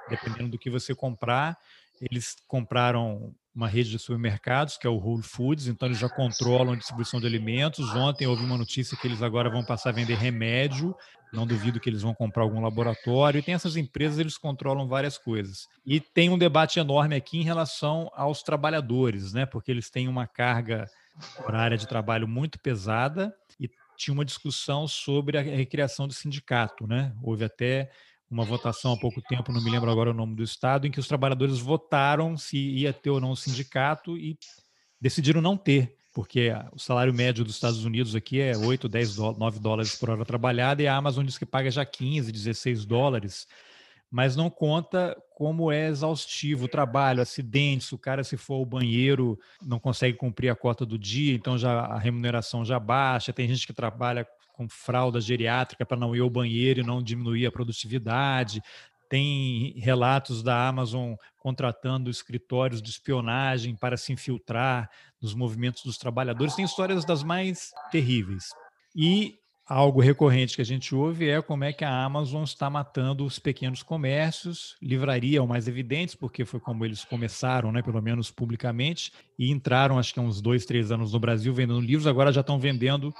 [0.08, 1.58] dependendo do que você comprar.
[2.00, 6.74] Eles compraram uma rede de supermercados, que é o Whole Foods, então eles já controlam
[6.74, 7.90] a distribuição de alimentos.
[7.96, 10.96] Ontem houve uma notícia que eles agora vão passar a vender remédio,
[11.34, 13.40] não duvido que eles vão comprar algum laboratório.
[13.40, 15.68] E tem essas empresas, eles controlam várias coisas.
[15.84, 19.48] E tem um debate enorme aqui em relação aos trabalhadores, né?
[19.48, 20.86] Porque eles têm uma carga
[21.44, 23.68] horária de trabalho muito pesada e
[23.98, 27.12] tinha uma discussão sobre a recriação do sindicato, né?
[27.24, 27.90] Houve até
[28.30, 31.00] uma votação há pouco tempo, não me lembro agora o nome do estado, em que
[31.00, 34.38] os trabalhadores votaram se ia ter ou não o sindicato e
[35.00, 39.60] decidiram não ter, porque o salário médio dos Estados Unidos aqui é 8, 10, 9
[39.60, 43.48] dólares por hora trabalhada e a Amazon diz que paga já 15, 16 dólares,
[44.10, 49.40] mas não conta como é exaustivo o trabalho, acidentes, o cara se for ao banheiro
[49.62, 53.68] não consegue cumprir a cota do dia, então já a remuneração já baixa, tem gente
[53.68, 58.62] que trabalha com fralda geriátrica para não ir ao banheiro e não diminuir a produtividade.
[59.08, 64.90] Tem relatos da Amazon contratando escritórios de espionagem para se infiltrar
[65.22, 66.56] nos movimentos dos trabalhadores.
[66.56, 68.50] Tem histórias das mais terríveis.
[68.96, 73.26] E algo recorrente que a gente ouve é como é que a Amazon está matando
[73.26, 78.02] os pequenos comércios, livraria é o mais evidente, porque foi como eles começaram, né, pelo
[78.02, 82.08] menos publicamente, e entraram, acho que há uns dois, três anos no Brasil vendendo livros,
[82.08, 83.14] agora já estão vendendo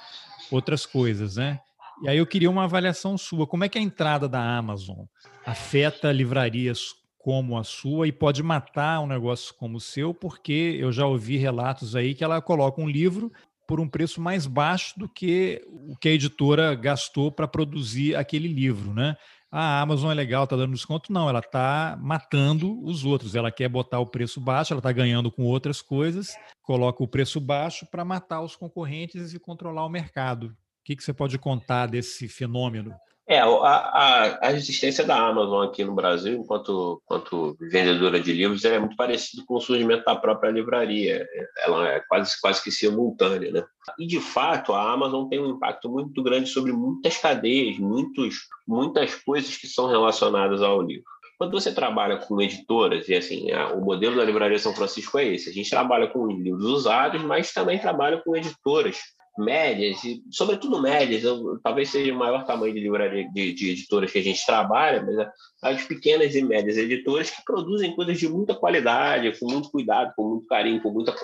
[0.50, 1.60] outras coisas, né?
[2.02, 3.48] E aí eu queria uma avaliação sua.
[3.48, 5.06] Como é que a entrada da Amazon
[5.46, 10.14] afeta livrarias como a sua e pode matar um negócio como o seu?
[10.14, 13.32] Porque eu já ouvi relatos aí que ela coloca um livro
[13.68, 18.48] por um preço mais baixo do que o que a editora gastou para produzir aquele
[18.48, 19.18] livro, né?
[19.52, 21.12] A Amazon é legal, está dando desconto.
[21.12, 23.34] Não, ela está matando os outros.
[23.36, 27.40] Ela quer botar o preço baixo, ela está ganhando com outras coisas, coloca o preço
[27.40, 30.48] baixo para matar os concorrentes e controlar o mercado.
[30.48, 32.94] O que, que você pode contar desse fenômeno?
[33.30, 38.64] É, a, a, a, existência da Amazon aqui no Brasil, enquanto, enquanto vendedora de livros,
[38.64, 41.28] é muito parecido com o surgimento da própria livraria.
[41.66, 43.66] Ela é quase, quase que simultânea, né?
[44.00, 49.16] E, de fato, a Amazon tem um impacto muito grande sobre muitas cadeias, muitos, muitas
[49.16, 51.04] coisas que são relacionadas ao livro.
[51.38, 55.26] Quando você trabalha com editoras, e assim, a, o modelo da Livraria São Francisco é
[55.26, 60.82] esse, a gente trabalha com livros usados, mas também trabalha com editoras médias, e sobretudo
[60.82, 64.46] médias, eu, talvez seja o maior tamanho de livraria de, de, editoras que a gente
[64.46, 65.28] trabalha, mas
[65.62, 70.28] as pequenas e médias editoras que produzem coisas de muita qualidade, com muito cuidado, com
[70.28, 71.16] muito carinho, com muita,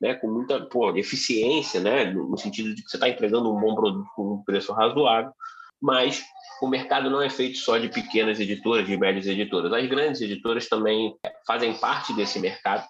[0.00, 3.74] né, com muita pô, eficiência, né, no, sentido de que você está entregando um bom
[3.74, 5.32] produto com um preço razoável,
[5.80, 6.22] mas
[6.66, 9.72] o mercado não é feito só de pequenas editoras, de médias editoras.
[9.72, 11.14] As grandes editoras também
[11.46, 12.86] fazem parte desse mercado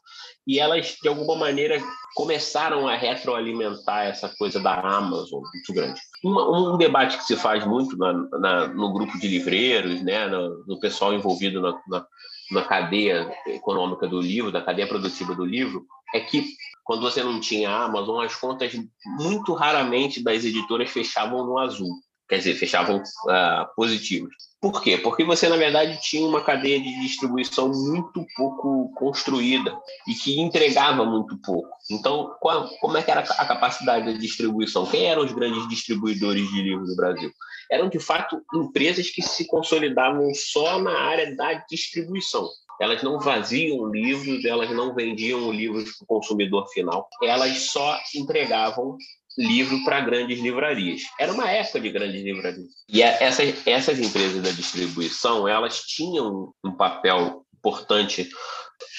[0.46, 1.80] e elas, de alguma maneira,
[2.14, 6.00] começaram a retroalimentar essa coisa da Amazon muito grande.
[6.24, 10.64] Um, um debate que se faz muito na, na, no grupo de livreiros, né, no,
[10.66, 12.06] no pessoal envolvido na, na,
[12.50, 16.44] na cadeia econômica do livro, da cadeia produtiva do livro, é que
[16.82, 18.72] quando você não tinha Amazon, as contas
[19.18, 21.94] muito raramente das editoras fechavam no azul
[22.30, 24.32] quer dizer, fechavam uh, positivos.
[24.60, 24.98] Por quê?
[24.98, 31.04] Porque você, na verdade, tinha uma cadeia de distribuição muito pouco construída e que entregava
[31.04, 31.68] muito pouco.
[31.90, 34.86] Então, qual, como é que era a capacidade da distribuição?
[34.86, 37.32] Quem eram os grandes distribuidores de livros no Brasil?
[37.70, 42.46] Eram, de fato, empresas que se consolidavam só na área da distribuição.
[42.80, 48.96] Elas não vaziam livros, elas não vendiam livros para o consumidor final, elas só entregavam
[49.36, 51.02] livro para grandes livrarias.
[51.18, 52.68] Era uma época de grandes livrarias.
[52.88, 58.28] E é, essas, essas empresas da distribuição, elas tinham um papel importante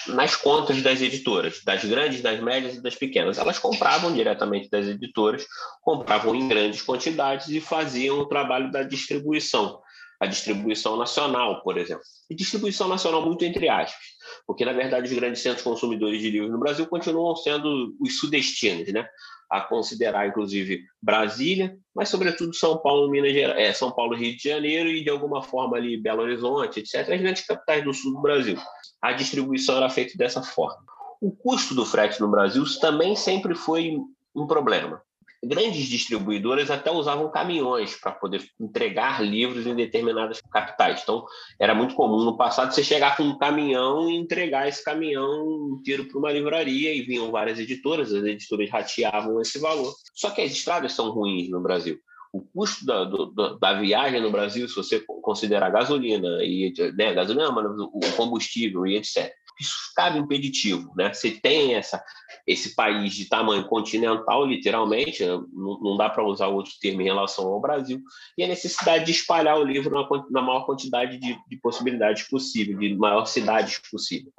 [0.08, 3.38] nas contas das editoras, das grandes, das médias e das pequenas.
[3.38, 5.46] Elas compravam diretamente das editoras,
[5.82, 9.80] compravam em grandes quantidades e faziam o trabalho da distribuição.
[10.22, 12.04] A distribuição nacional, por exemplo.
[12.30, 14.06] E distribuição nacional muito entre aspas,
[14.46, 18.88] porque, na verdade, os grandes centros consumidores de livros no Brasil continuam sendo os sudestinos,
[18.94, 19.08] né?
[19.50, 24.48] a considerar, inclusive, Brasília, mas, sobretudo, São Paulo, Minas Gerais, é, São Paulo, Rio de
[24.48, 28.22] Janeiro e, de alguma forma, ali Belo Horizonte, etc., as grandes capitais do sul do
[28.22, 28.58] Brasil.
[29.02, 30.86] A distribuição era feita dessa forma.
[31.20, 33.98] O custo do frete no Brasil também sempre foi
[34.34, 35.02] um problema
[35.44, 41.02] grandes distribuidoras até usavam caminhões para poder entregar livros em determinadas capitais.
[41.02, 41.26] Então,
[41.60, 46.06] era muito comum no passado você chegar com um caminhão e entregar esse caminhão inteiro
[46.06, 49.94] para uma livraria e vinham várias editoras, as editoras rateavam esse valor.
[50.14, 52.00] Só que as estradas são ruins no Brasil.
[52.32, 57.50] O custo da, do, da viagem no Brasil, se você considerar gasolina e né, gasolina,
[57.50, 61.14] o combustível e etc isso cabe impeditivo, né?
[61.14, 62.04] Você tem essa,
[62.48, 65.40] esse país de tamanho continental, literalmente, né?
[65.54, 68.02] não, dá para usar outro termo em relação ao Brasil,
[68.38, 72.78] e a necessidade de espalhar o livro na, na maior quantidade de, de, possibilidades possível,
[72.78, 74.32] de maior cidades possível.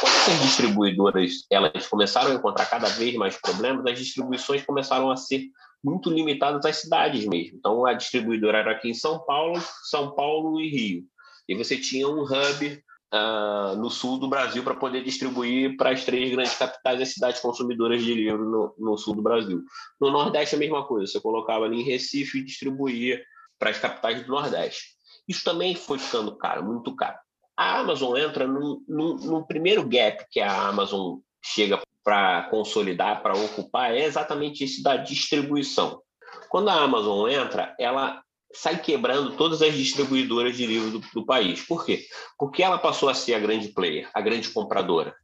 [0.00, 5.16] Quando essas distribuidoras elas começaram a encontrar cada vez mais problemas, as distribuições começaram a
[5.16, 5.48] ser
[5.82, 7.58] muito limitadas às cidades mesmo.
[7.58, 11.04] Então, a distribuidora era aqui em São Paulo, São Paulo e Rio.
[11.48, 12.83] E você tinha um hub
[13.14, 17.40] uh, no sul do Brasil para poder distribuir para as três grandes capitais e cidades
[17.40, 19.62] consumidoras de livro no, no, sul do Brasil.
[20.00, 23.22] No Nordeste, a mesma coisa, você colocava ali em Recife e distribuía
[23.58, 24.94] para as capitais do Nordeste.
[25.28, 27.16] Isso também foi ficando caro, muito caro.
[27.56, 33.94] A Amazon entra no num primeiro gap que a Amazon chega para consolidar, para ocupar,
[33.94, 36.02] é exatamente esse da distribuição.
[36.50, 38.20] Quando a Amazon entra, ela
[38.54, 41.60] sai quebrando todas as distribuidoras de livros do, do, país.
[41.62, 42.06] Por quê?
[42.38, 45.14] Porque ela passou a ser a grande player, a grande compradora.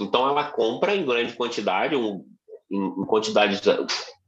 [0.00, 2.24] Então, ela compra em grande quantidade, um,
[2.70, 3.60] em, quantidades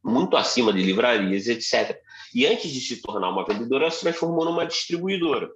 [0.03, 1.99] muito acima de livrarias, etc.
[2.35, 5.49] E antes de se tornar uma vendedora, ela se transformou numa distribuidora.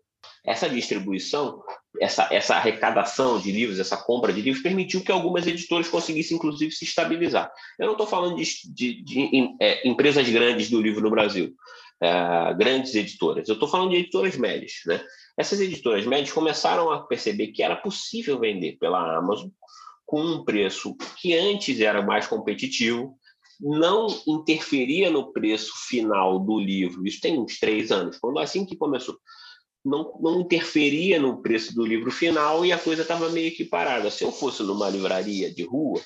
[0.44, 1.62] Essa distribuição,
[2.00, 6.72] essa, essa arrecadação de livros, essa compra de livros, permitiu que algumas editoras conseguissem, inclusive,
[6.72, 7.50] se estabilizar.
[7.78, 11.54] Eu não estou falando de, de, de, de é, empresas grandes do livro no Brasil
[12.02, 13.48] uh, grandes editoras.
[13.48, 14.72] Eu estou falando de editoras médias.
[14.86, 15.00] Né?
[15.36, 19.48] Essas editoras médias começaram a perceber que era possível vender pela Amazon
[20.06, 23.16] com um preço que antes era mais competitivo,
[23.60, 27.06] não interferia no preço final do livro.
[27.06, 28.18] Isso tem uns três anos.
[28.18, 29.16] Quando assim que começou,
[29.84, 34.10] não, não interferia no preço do livro final e a coisa estava meio que parada.
[34.10, 36.00] Se eu fosse numa livraria de rua,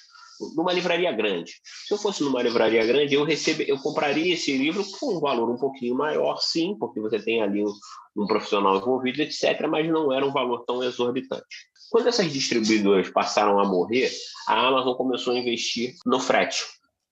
[0.55, 1.53] numa livraria grande.
[1.87, 5.51] Se eu fosse numa livraria grande, eu recebe, eu compraria esse livro com um valor
[5.51, 7.73] um pouquinho maior, sim, porque você tem ali um,
[8.17, 11.45] um profissional envolvido, etc., mas não era um valor tão exorbitante.
[11.91, 14.11] Quando essas distribuidoras passaram a morrer,
[14.49, 16.65] a Amazon começou a investir no frete,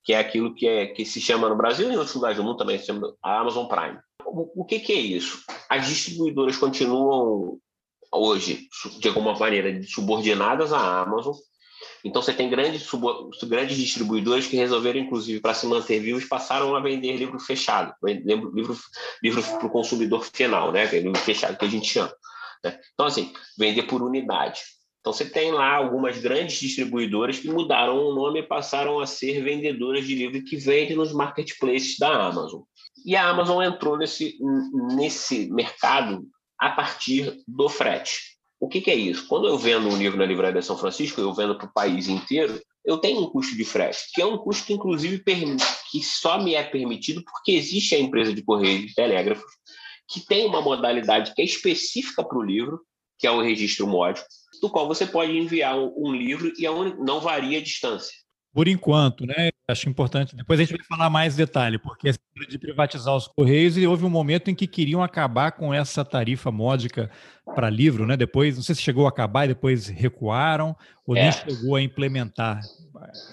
[0.04, 2.42] que é aquilo que, é, que se chama no Brasil e em outros lugares do
[2.42, 3.98] mundo também se chama a Amazon Prime.
[4.24, 5.42] O, o que, que é isso?
[5.68, 7.58] As distribuidoras continuam
[8.12, 8.68] hoje,
[8.98, 11.34] de alguma maneira, subordinadas à Amazon,
[12.04, 12.88] então, você tem grandes,
[13.44, 18.52] grandes distribuidores que resolveram, inclusive, para se manter vivos, passaram a vender livro fechado, livro,
[19.22, 20.84] livro para o consumidor final, né?
[20.86, 22.12] livro fechado que a gente chama.
[22.64, 22.78] Né?
[22.92, 24.60] Então, assim, vender por unidade.
[25.00, 29.42] Então, você tem lá algumas grandes distribuidoras que mudaram o nome e passaram a ser
[29.42, 32.62] vendedoras de livro que vendem nos marketplaces da Amazon.
[33.04, 34.38] E a Amazon entrou nesse,
[34.94, 36.24] nesse mercado
[36.58, 38.31] a partir do frete.
[38.62, 39.26] O que, que, é isso?
[39.26, 42.62] Quando eu vendo um livro na Livraria São Francisco, eu vendo para o país inteiro,
[42.84, 45.20] eu tenho um custo de frete, que é um custo que, inclusive,
[45.90, 49.50] que só me é permitido porque existe a empresa de correio de telégrafos,
[50.08, 52.80] que tem uma modalidade que é específica para o livro,
[53.18, 54.28] que é o registro módico,
[54.60, 56.62] do qual você pode enviar um livro e
[57.04, 58.14] não varia a distância.
[58.54, 59.50] Por enquanto, né?
[59.68, 60.34] Acho importante.
[60.34, 62.12] Depois a gente vai falar mais detalhe, porque é
[62.48, 66.50] de privatizar os Correios e houve um momento em que queriam acabar com essa tarifa
[66.50, 67.10] módica
[67.54, 68.16] para livro, né?
[68.16, 71.22] Depois, não sei se chegou a acabar e depois recuaram, ou é.
[71.22, 72.60] nem chegou a implementar.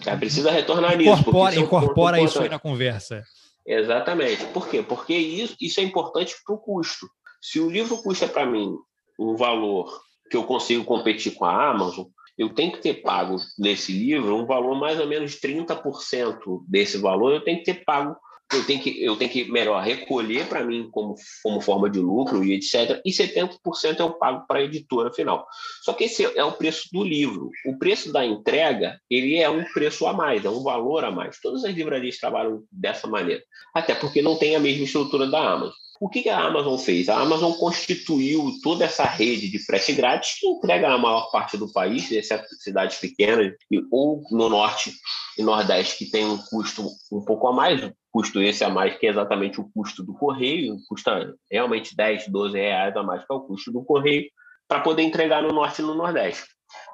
[0.06, 1.12] É, precisa retornar nisso.
[1.12, 3.24] Incorpora, isso, é um incorpora isso aí na conversa.
[3.66, 4.46] Exatamente.
[4.48, 4.84] Por quê?
[4.84, 7.08] Porque isso, isso é importante para o custo.
[7.42, 8.76] Se o livro custa para mim
[9.20, 10.00] um valor
[10.30, 12.06] que eu consigo competir com a Amazon,
[12.40, 17.34] eu tenho que ter pago nesse livro um valor mais ou menos 30% desse valor,
[17.34, 18.16] eu tenho que ter pago,
[18.54, 22.42] eu tenho que, eu tenho que melhor recolher para mim como, como forma de lucro
[22.42, 23.02] e etc.
[23.06, 25.46] E 70% eu pago para a editora final.
[25.84, 27.50] Só que esse é o preço do livro.
[27.66, 31.42] O preço da entrega, ele é um preço a mais, é um valor a mais.
[31.42, 33.44] Todas as livrarias trabalham dessa maneira.
[33.76, 35.76] Até porque não tem a mesma estrutura da Amazon.
[36.00, 37.10] O que a Amazon fez?
[37.10, 41.72] A Amazon constituiu toda essa rede de frete grátis que entrega a maior parte do
[41.74, 43.54] país, exceto cidades pequenas
[43.92, 44.94] ou no norte
[45.38, 49.08] e Nordeste que tem um custo um pouco a mais, custo esse a mais, que
[49.08, 53.36] é exatamente o custo do correio, custa realmente 10, 12 reais a mais, que é
[53.36, 54.26] o custo do correio,
[54.70, 56.48] para poder entregar no Norte e no Nordeste.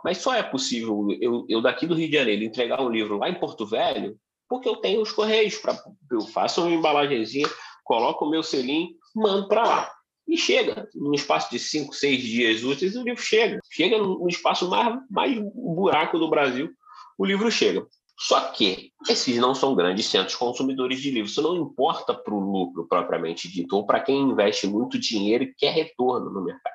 [0.03, 3.29] Mas só é possível eu, eu daqui do Rio de Janeiro entregar um livro lá
[3.29, 4.17] em Porto Velho,
[4.49, 5.77] porque eu tenho os correios, pra,
[6.11, 7.47] eu faço uma embalagenzinha,
[7.85, 9.91] coloco o meu selinho, mando para lá.
[10.27, 13.59] E chega, no espaço de cinco, seis dias úteis, o livro chega.
[13.71, 16.69] Chega no espaço mais, mais buraco do Brasil,
[17.17, 17.85] o livro chega.
[18.17, 21.31] Só que esses não são grandes centros consumidores de livros.
[21.31, 25.53] Isso não importa para o lucro propriamente dito, ou para quem investe muito dinheiro e
[25.53, 26.73] quer retorno no mercado.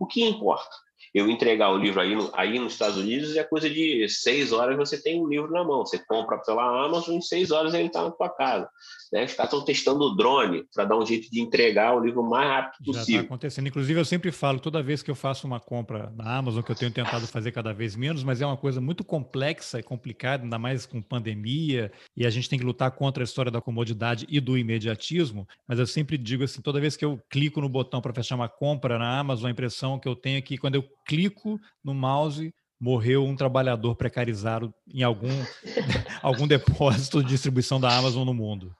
[0.00, 0.74] O que importa
[1.12, 4.76] eu entregar o livro aí, no, aí nos Estados Unidos é coisa de seis horas
[4.76, 5.84] você tem o um livro na mão.
[5.84, 8.68] Você compra pela Amazon em seis horas ele está na tua casa.
[9.12, 9.24] Né?
[9.24, 12.30] Os caras estão testando o drone para dar um jeito de entregar o livro o
[12.30, 13.04] mais rápido tá possível.
[13.04, 13.66] Já está acontecendo.
[13.66, 16.76] Inclusive, eu sempre falo, toda vez que eu faço uma compra na Amazon, que eu
[16.76, 20.58] tenho tentado fazer cada vez menos, mas é uma coisa muito complexa e complicada, ainda
[20.58, 24.38] mais com pandemia, e a gente tem que lutar contra a história da comodidade e
[24.38, 25.46] do imediatismo.
[25.66, 28.48] Mas eu sempre digo assim, toda vez que eu clico no botão para fechar uma
[28.48, 32.54] compra na Amazon, a impressão que eu tenho é que quando eu clico no mouse,
[32.78, 35.26] morreu um trabalhador precarizado em algum,
[36.22, 38.72] algum depósito de distribuição da Amazon no mundo.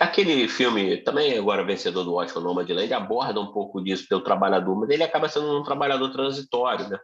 [0.00, 4.78] É, aquele filme, também agora vencedor do Oscar, Nomadland, aborda um pouco disso pelo trabalhador,
[4.78, 6.88] mas ele acaba sendo um trabalhador transitório.
[6.88, 6.98] Né?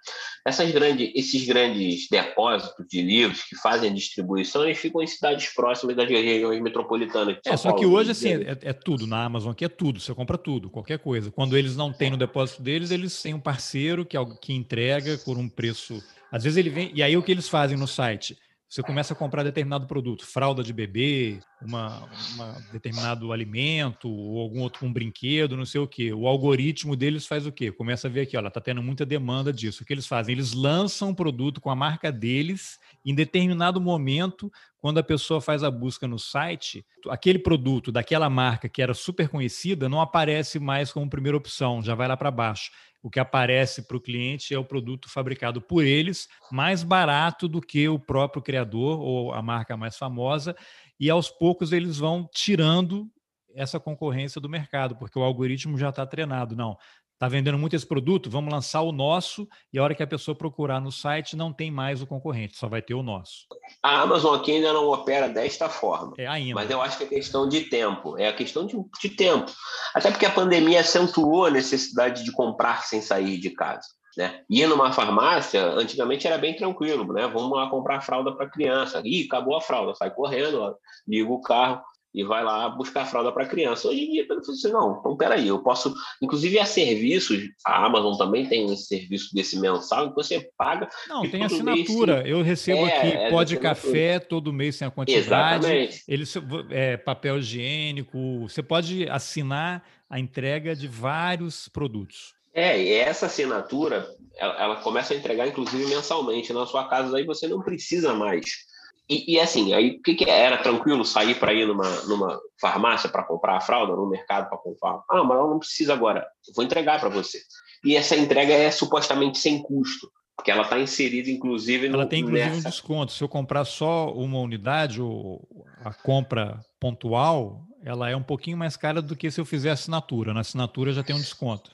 [0.46, 5.96] Essas grandes, esses grandes depósitos de livros que fazem distribuição, eles ficam em cidades próximas
[5.96, 7.38] das regiões metropolitanas.
[7.46, 9.06] É, só Paulo, que hoje, assim, é, é, tudo.
[9.06, 11.30] Na Amazon aqui é tudo, você compra tudo, qualquer coisa.
[11.30, 15.38] Quando eles não têm no depósito deles, eles têm um parceiro que, que entrega por
[15.38, 16.02] um preço...
[16.30, 16.92] Às vezes ele vem...
[16.94, 18.36] E aí o que eles fazem no site?
[18.70, 24.60] Você começa a comprar determinado produto, fralda de bebê, uma, uma, determinado alimento ou algum
[24.60, 26.12] outro um brinquedo, não sei o que.
[26.12, 27.72] O algoritmo deles faz o quê?
[27.72, 29.82] Começa a ver aqui, olha, está tendo muita demanda disso.
[29.82, 30.36] O que eles fazem?
[30.36, 35.64] Eles lançam um produto com a marca deles em determinado momento, quando a pessoa faz
[35.64, 40.92] a busca no site, aquele produto daquela marca que era super conhecida não aparece mais
[40.92, 42.70] como primeira opção, já vai lá para baixo
[43.02, 47.60] o que aparece para o cliente é o produto fabricado por eles, mais barato do
[47.60, 50.54] que o próprio criador ou a marca mais famosa,
[50.98, 53.10] e aos poucos eles vão tirando
[53.54, 56.54] essa concorrência do mercado, porque o algoritmo já está treinado.
[56.54, 56.76] Não,
[57.20, 60.34] está vendendo muito esse produto, vamos lançar o nosso, e a hora que a pessoa
[60.34, 63.44] procurar no site, não tem mais o concorrente, só vai ter o nosso.
[63.82, 66.14] A Amazon aqui ainda não opera desta forma.
[66.16, 66.54] É ainda.
[66.54, 68.16] Mas eu acho que é questão de tempo.
[68.16, 69.52] É a questão de, de tempo.
[69.94, 73.86] Até porque a pandemia acentuou a necessidade de comprar sem sair de casa.
[74.16, 74.40] Né?
[74.48, 77.28] Ir numa farmácia, antigamente era bem tranquilo, né?
[77.28, 79.02] Vamos lá comprar fralda para criança.
[79.04, 80.74] Ih, acabou a fralda, sai correndo, ó,
[81.06, 81.82] liga o carro,
[82.12, 83.88] e vai lá buscar fralda para criança.
[83.88, 85.94] Hoje em dia, eu assim, não, então peraí, eu posso.
[86.20, 90.88] Inclusive, há serviços, a Amazon também tem um serviço desse mensal, que você paga.
[91.08, 92.16] Não, tem assinatura.
[92.16, 95.66] Mês, eu recebo é, aqui é pó de café todo mês sem a quantidade.
[95.66, 96.04] Exatamente.
[96.08, 96.24] Ele,
[96.70, 98.48] é, papel higiênico.
[98.48, 102.34] Você pode assinar a entrega de vários produtos.
[102.52, 107.24] É, e essa assinatura, ela, ela começa a entregar, inclusive, mensalmente na sua casa, aí
[107.24, 108.68] você não precisa mais
[109.10, 113.08] e, e, assim, aí o que, que era tranquilo sair para ir numa, numa farmácia
[113.08, 115.02] para comprar a fralda, no mercado para comprar?
[115.10, 117.40] Ah, mas não precisa agora, eu vou entregar para você.
[117.84, 121.96] E essa entrega é supostamente sem custo, porque ela está inserida, inclusive, no.
[121.96, 122.68] Ela tem inclusive nessa...
[122.68, 123.12] um desconto.
[123.12, 125.46] Se eu comprar só uma unidade, ou
[125.84, 130.32] a compra pontual, ela é um pouquinho mais cara do que se eu fizer assinatura.
[130.32, 131.72] Na assinatura já tem um desconto.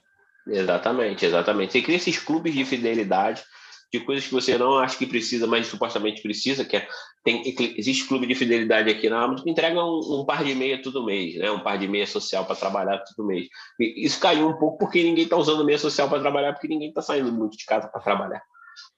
[0.49, 1.73] Exatamente, exatamente.
[1.73, 3.43] Você cria esses clubes de fidelidade
[3.93, 6.89] de coisas que você não acha que precisa, mas supostamente precisa, que é,
[7.25, 7.43] tem,
[7.77, 11.05] existe clube de fidelidade aqui na Amazon que entrega um, um, par de meia todo
[11.05, 11.51] mês, né?
[11.51, 13.47] um par de meia social para trabalhar todo mês.
[13.79, 16.89] E isso caiu um pouco porque ninguém está usando meia social para trabalhar, porque ninguém
[16.89, 18.43] está saindo muito de casa para trabalhar.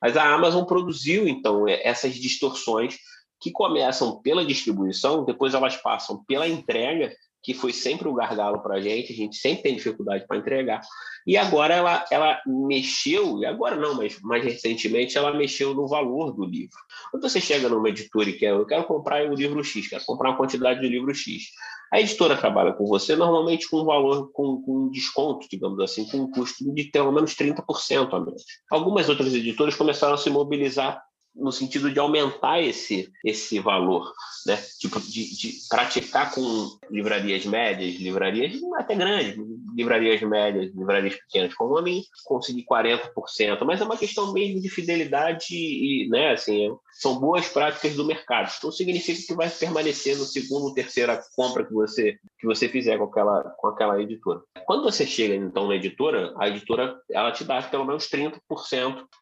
[0.00, 2.96] Mas a Amazon produziu, então, é, essas distorções
[3.40, 7.12] que começam pela distribuição, depois elas passam pela entrega
[7.48, 10.82] que foi sempre um gargalo para a gente, a gente sempre tem dificuldade para entregar.
[11.26, 16.36] E agora ela, ela mexeu, e agora não, mas mais recentemente ela mexeu no valor
[16.36, 16.76] do livro.
[17.10, 20.28] Quando você chega numa editora e quer, eu quero comprar o livro X, quero comprar
[20.28, 21.44] uma quantidade de livro X.
[21.90, 26.18] A editora trabalha com você normalmente com um valor, com, com desconto, digamos assim, com
[26.18, 28.44] um custo de pelo menos 30% a menos.
[28.70, 31.02] Algumas outras editoras começaram a se mobilizar
[31.38, 34.12] no sentido de aumentar esse, esse valor,
[34.44, 34.58] né?
[34.78, 39.36] Tipo, de, de praticar com livrarias médias, livrarias até grandes,
[39.74, 44.68] livrarias médias, livrarias pequenas como a minha, consegui 40%, mas é uma questão mesmo de
[44.68, 48.50] fidelidade e, né, assim, são boas práticas do mercado.
[48.58, 53.04] Então significa que vai permanecer no segundo, terceira compra que você que você fizer com
[53.04, 54.40] aquela com aquela editora.
[54.66, 58.40] Quando você chega então na editora, a editora ela te dá pelo menos 30%.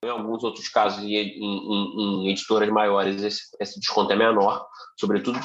[0.03, 4.67] Em alguns outros casos, em, em, em editoras maiores, esse, esse, desconto é menor,
[4.99, 5.39] sobretudo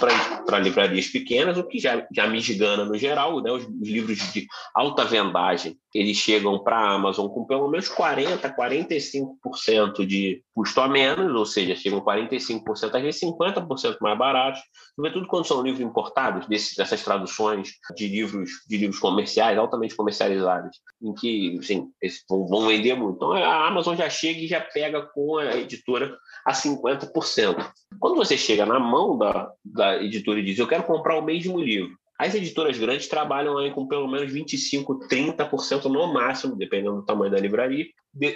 [0.46, 3.42] para livrarias pequenas, o que já, já me esgana no geral.
[3.42, 3.52] Né?
[3.52, 8.56] Os, os livros de alta vendagem eles chegam para a Amazon com pelo menos 40%,
[8.56, 14.62] 45% de custo a menos, ou seja, chegam 45%, às vezes 50% mais baratos,
[14.96, 20.78] sobretudo quando são livros importados, desses, dessas traduções de livros, de livros comerciais, altamente comercializados,
[21.02, 21.90] em que assim,
[22.30, 23.16] vão, vender muito.
[23.16, 27.72] Então a Amazon já chega e já pega com a editora a 50%.
[28.00, 31.60] Quando você chega na mão da, da editora e diz, eu quero comprar o mesmo
[31.60, 37.06] livro, as editoras grandes trabalham aí com pelo menos 25%, 30% no máximo, dependendo do
[37.06, 37.88] tamanho da livraria,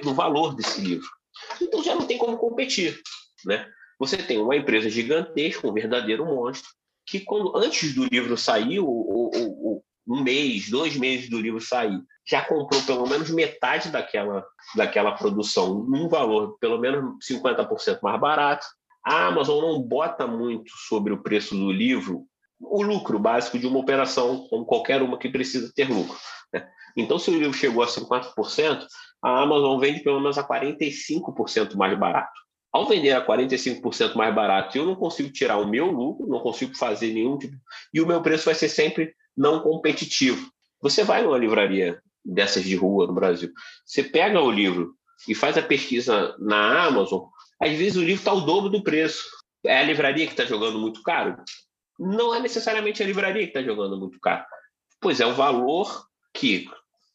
[0.03, 1.07] do valor desse livro.
[1.61, 2.99] Então já não tem como competir.
[3.45, 3.67] Né?
[3.99, 6.69] Você tem uma empresa gigantesca, um verdadeiro monstro,
[7.05, 12.41] que quando antes do livro sair, ou, um mês, dois meses do livro sair, já
[12.41, 18.65] comprou pelo menos metade daquela, daquela produção num valor pelo menos 50% mais barato.
[19.03, 22.27] A Amazon não bota muito sobre o preço do livro
[22.59, 26.17] o lucro básico de uma operação, como qualquer uma que precisa ter lucro.
[26.53, 26.67] Né?
[26.95, 28.85] Então, se o livro chegou a 50%,
[29.21, 32.44] a Amazon vende pelo menos a 45% mais barato.
[32.75, 36.75] Ao vender a 45% mais barato, eu não consigo tirar o meu lucro, não consigo
[36.75, 37.55] fazer nenhum tipo.
[37.93, 40.51] E o meu preço vai ser sempre não competitivo.
[40.81, 43.49] Você vai numa livraria dessas de rua no Brasil,
[43.85, 44.93] você pega o livro
[45.25, 47.23] e faz a pesquisa na Amazon,
[47.61, 49.23] às vezes o livro está o dobro do preço.
[49.65, 51.37] É a livraria que está jogando muito caro?
[51.97, 54.45] não é necessariamente a livraria que está jogando muito caro.
[54.99, 56.67] Pois é, o valor que,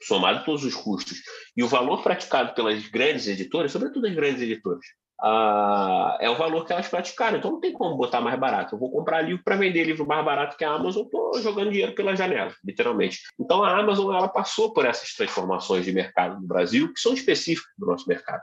[0.03, 1.19] somado todos os custos,
[1.55, 4.85] e o valor praticado pelas grandes editoras, sobretudo as grandes editoras,
[5.23, 7.39] ah, é o valor que elas praticaram.
[7.39, 8.75] Então não tem como botar mais barato.
[8.75, 11.95] Eu vou comprar livro para vender livro mais barato que a Amazon, estou jogando dinheiro
[11.95, 13.21] pela janela, literalmente.
[13.39, 17.71] Então a Amazon ela passou por essas transformações de mercado no Brasil, que são específicas
[17.77, 18.43] do nosso mercado.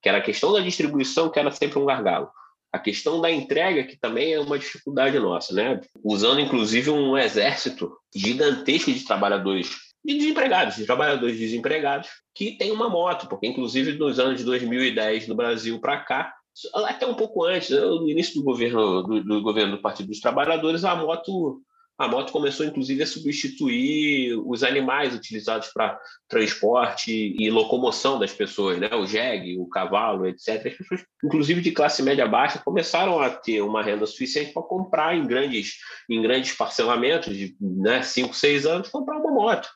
[0.00, 2.30] Que era a questão da distribuição, que era sempre um gargalo.
[2.72, 5.80] A questão da entrega, que também é uma dificuldade nossa, né?
[6.02, 12.88] Usando, inclusive, um exército gigantesco de trabalhadores, de desempregados, de trabalhadores desempregados, que tem uma
[12.88, 16.34] moto, porque, inclusive, nos anos de 2010, no Brasil para cá,
[16.74, 20.84] até um pouco antes, no início do governo do, do governo do Partido dos Trabalhadores,
[20.84, 21.62] a moto
[21.98, 28.78] a moto começou, inclusive, a substituir os animais utilizados para transporte e locomoção das pessoas,
[28.78, 28.88] né?
[28.94, 30.66] o jegue, o cavalo, etc.
[30.66, 35.16] As pessoas, inclusive de classe média baixa, começaram a ter uma renda suficiente para comprar
[35.16, 35.76] em grandes,
[36.10, 39.68] em grandes parcelamentos, de né, 5, 6 anos, comprar uma moto.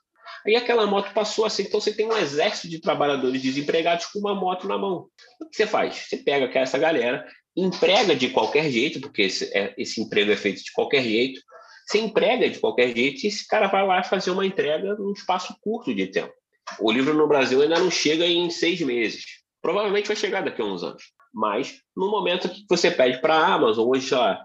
[0.47, 4.35] Aí aquela moto passou assim, então você tem um exército de trabalhadores desempregados com uma
[4.35, 5.09] moto na mão.
[5.41, 6.07] O que você faz?
[6.09, 7.27] Você pega essa galera,
[7.57, 11.41] emprega de qualquer jeito, porque esse, é, esse emprego é feito de qualquer jeito,
[11.87, 15.57] você emprega de qualquer jeito e esse cara vai lá fazer uma entrega num espaço
[15.61, 16.33] curto de tempo.
[16.81, 19.25] O livro no Brasil ainda não chega em seis meses.
[19.63, 21.03] Provavelmente vai chegar daqui a uns anos.
[21.33, 24.45] Mas no momento que você pede para a Amazon, hoje, sei lá,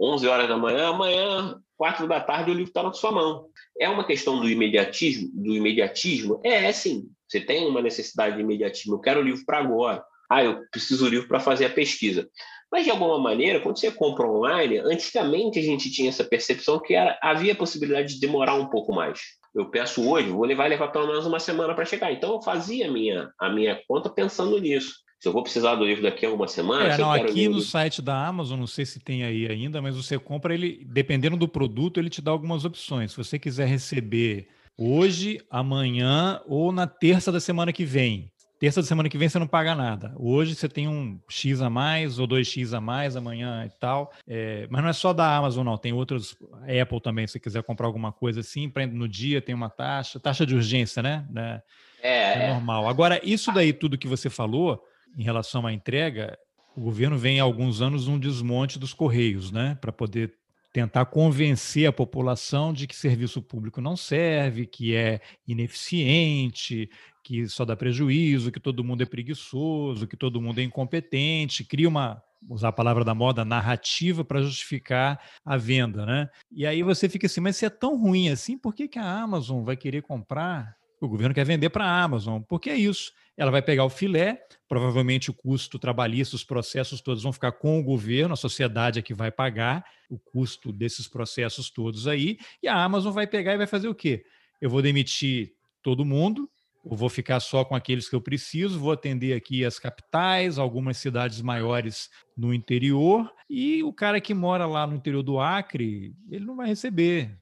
[0.00, 3.46] 11 horas da manhã, amanhã, 4 da tarde, o livro está na sua mão.
[3.78, 5.30] É uma questão do imediatismo?
[5.32, 6.40] Do imediatismo?
[6.44, 7.08] É, é sim.
[7.28, 8.94] Você tem uma necessidade de imediatismo.
[8.94, 10.02] Eu quero o livro para agora.
[10.30, 12.28] Ah, eu preciso do livro para fazer a pesquisa.
[12.70, 16.94] Mas, de alguma maneira, quando você compra online, antigamente a gente tinha essa percepção que
[16.94, 19.20] era, havia a possibilidade de demorar um pouco mais.
[19.52, 22.12] Eu peço hoje, vou levar, levar pelo menos uma semana para chegar.
[22.12, 24.94] Então, eu fazia a minha, a minha conta pensando nisso.
[25.20, 26.94] Se eu vou precisar do livro daqui a uma semana.
[26.94, 30.18] É, não, aqui no site da Amazon, não sei se tem aí ainda, mas você
[30.18, 33.10] compra ele, dependendo do produto, ele te dá algumas opções.
[33.10, 34.48] Se você quiser receber
[34.78, 39.38] hoje, amanhã ou na terça da semana que vem, Terça da semana que vem você
[39.38, 40.12] não paga nada.
[40.18, 44.12] Hoje você tem um X a mais ou dois X a mais amanhã e tal.
[44.28, 45.78] É, mas não é só da Amazon, não.
[45.78, 46.36] Tem outros.
[46.82, 50.20] Apple também, se você quiser comprar alguma coisa assim, no dia, tem uma taxa.
[50.20, 51.24] Taxa de urgência, né?
[51.30, 51.62] né?
[52.02, 52.86] É, é normal.
[52.86, 54.84] Agora, isso daí, tudo que você falou
[55.16, 56.38] em relação à entrega,
[56.76, 59.76] o governo vem há alguns anos um desmonte dos Correios, né?
[59.80, 60.34] Para poder
[60.72, 66.88] tentar convencer a população de que serviço público não serve, que é ineficiente,
[67.24, 71.88] que só dá prejuízo, que todo mundo é preguiçoso, que todo mundo é incompetente, cria
[71.88, 76.28] uma usar a palavra da moda, narrativa para justificar a venda, né?
[76.50, 79.20] E aí você fica assim, mas se é tão ruim assim, por que, que a
[79.20, 80.74] Amazon vai querer comprar?
[81.00, 83.12] O governo quer vender para a Amazon, porque é isso.
[83.40, 84.38] Ela vai pegar o filé,
[84.68, 89.02] provavelmente o custo trabalhista, os processos todos vão ficar com o governo, a sociedade é
[89.02, 93.56] que vai pagar o custo desses processos todos aí, e a Amazon vai pegar e
[93.56, 94.22] vai fazer o quê?
[94.60, 96.50] Eu vou demitir todo mundo,
[96.84, 100.98] ou vou ficar só com aqueles que eu preciso, vou atender aqui as capitais, algumas
[100.98, 106.44] cidades maiores no interior, e o cara que mora lá no interior do Acre, ele
[106.44, 107.38] não vai receber.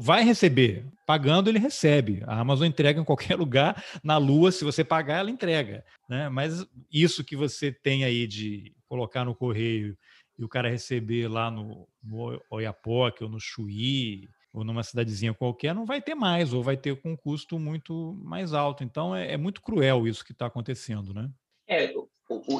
[0.00, 2.22] Vai receber, pagando ele recebe.
[2.26, 5.84] A Amazon entrega em qualquer lugar, na Lua, se você pagar, ela entrega.
[6.08, 6.28] Né?
[6.28, 9.96] Mas isso que você tem aí de colocar no correio
[10.38, 15.74] e o cara receber lá no, no Oiapoque ou no Chuí, ou numa cidadezinha qualquer,
[15.74, 18.84] não vai ter mais, ou vai ter com um custo muito mais alto.
[18.84, 21.30] Então é, é muito cruel isso que está acontecendo, né?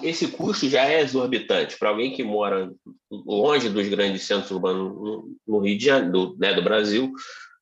[0.03, 2.73] Esse custo já é exorbitante para alguém que mora
[3.11, 7.13] longe dos grandes centros urbanos no Rio de Janeiro, do, né, do Brasil,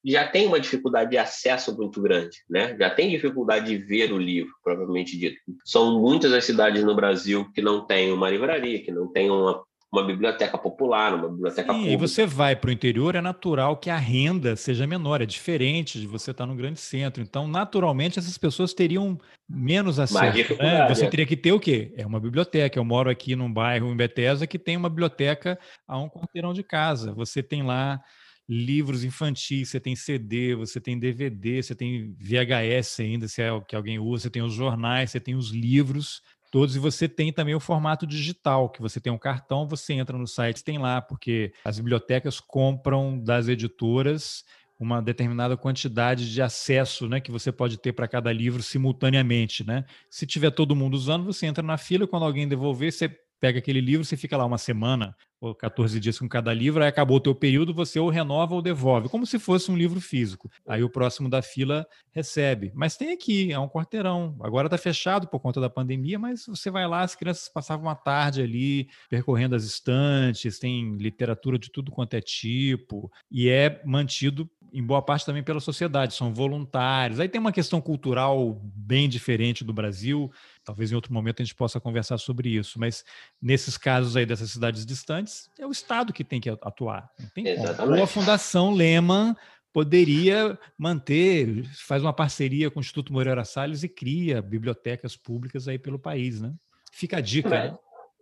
[0.04, 2.74] já tem uma dificuldade de acesso muito grande, né?
[2.78, 5.36] Já tem dificuldade de ver o livro, provavelmente dito.
[5.64, 9.62] São muitas as cidades no Brasil que não têm uma livraria, que não têm uma
[9.92, 11.92] uma biblioteca popular, uma biblioteca Sim, pública.
[11.92, 16.00] E você vai para o interior, é natural que a renda seja menor, é diferente
[16.00, 17.22] de você estar no grande centro.
[17.22, 19.18] Então, naturalmente, essas pessoas teriam
[19.48, 20.54] menos acesso.
[20.56, 20.88] Né?
[20.88, 21.10] Você é.
[21.10, 21.92] teria que ter o quê?
[21.96, 22.78] É uma biblioteca.
[22.78, 26.62] Eu moro aqui num bairro em Bethesda que tem uma biblioteca a um quarteirão de
[26.62, 27.12] casa.
[27.14, 28.00] Você tem lá
[28.48, 33.62] livros infantis, você tem CD, você tem DVD, você tem VHS ainda, se é o
[33.62, 36.20] que alguém usa, você tem os jornais, você tem os livros
[36.50, 40.18] todos, e você tem também o formato digital, que você tem um cartão, você entra
[40.18, 44.44] no site, tem lá, porque as bibliotecas compram das editoras
[44.78, 49.62] uma determinada quantidade de acesso né, que você pode ter para cada livro simultaneamente.
[49.62, 49.84] Né?
[50.08, 53.80] Se tiver todo mundo usando, você entra na fila, quando alguém devolver, você pega aquele
[53.80, 57.20] livro, você fica lá uma semana ou 14 dias com cada livro, aí acabou o
[57.20, 60.50] teu período, você ou renova ou devolve, como se fosse um livro físico.
[60.66, 62.70] Aí o próximo da fila recebe.
[62.74, 64.36] Mas tem aqui, é um quarteirão.
[64.40, 67.94] Agora está fechado por conta da pandemia, mas você vai lá, as crianças passavam uma
[67.94, 74.48] tarde ali percorrendo as estantes, tem literatura de tudo quanto é tipo, e é mantido
[74.72, 77.20] em boa parte também pela sociedade, são voluntários.
[77.20, 80.30] Aí tem uma questão cultural bem diferente do Brasil,
[80.70, 83.04] talvez em outro momento a gente possa conversar sobre isso, mas
[83.42, 87.10] nesses casos aí dessas cidades distantes, é o Estado que tem que atuar.
[87.34, 87.44] Tem.
[87.58, 89.34] Ou a Fundação Lehman
[89.72, 95.76] poderia manter, faz uma parceria com o Instituto Moreira Salles e cria bibliotecas públicas aí
[95.76, 96.52] pelo país, né?
[96.92, 97.78] Fica a dica, é, né?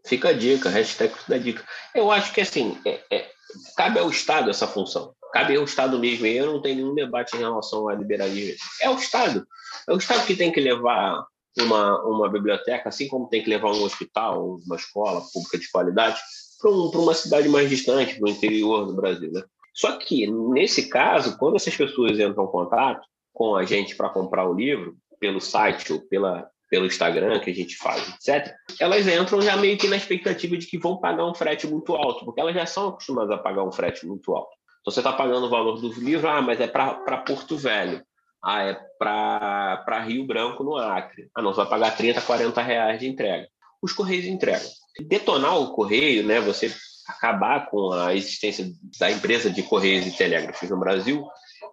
[0.06, 1.62] Fica a dica, hashtag da dica.
[1.94, 3.30] Eu acho que assim, é, é,
[3.76, 5.14] cabe ao Estado essa função.
[5.34, 6.24] Cabe ao Estado mesmo.
[6.24, 8.66] E eu não tenho nenhum debate em relação ao liberalismo.
[8.80, 9.46] É o Estado.
[9.86, 11.26] É o Estado que tem que levar
[11.62, 16.18] uma, uma biblioteca, assim como tem que levar um hospital, uma escola pública de qualidade,
[16.60, 19.30] para um, uma cidade mais distante, para o interior do Brasil.
[19.32, 19.42] Né?
[19.74, 24.48] Só que, nesse caso, quando essas pessoas entram em contato com a gente para comprar
[24.48, 29.40] o livro, pelo site ou pela, pelo Instagram que a gente faz, etc., elas entram
[29.40, 32.54] já meio que na expectativa de que vão pagar um frete muito alto, porque elas
[32.54, 34.50] já são acostumadas a pagar um frete muito alto.
[34.80, 38.02] Então, você está pagando o valor do livro, ah, mas é para Porto Velho.
[38.50, 41.28] Ah, é para Rio Branco, no Acre.
[41.34, 43.46] Ah, não, você vai pagar 30, 40 reais de entrega.
[43.82, 44.70] Os Correios entregam.
[45.06, 46.74] Detonar o Correio, né, você
[47.06, 48.66] acabar com a existência
[48.98, 51.26] da empresa de Correios e Telégrafos no Brasil,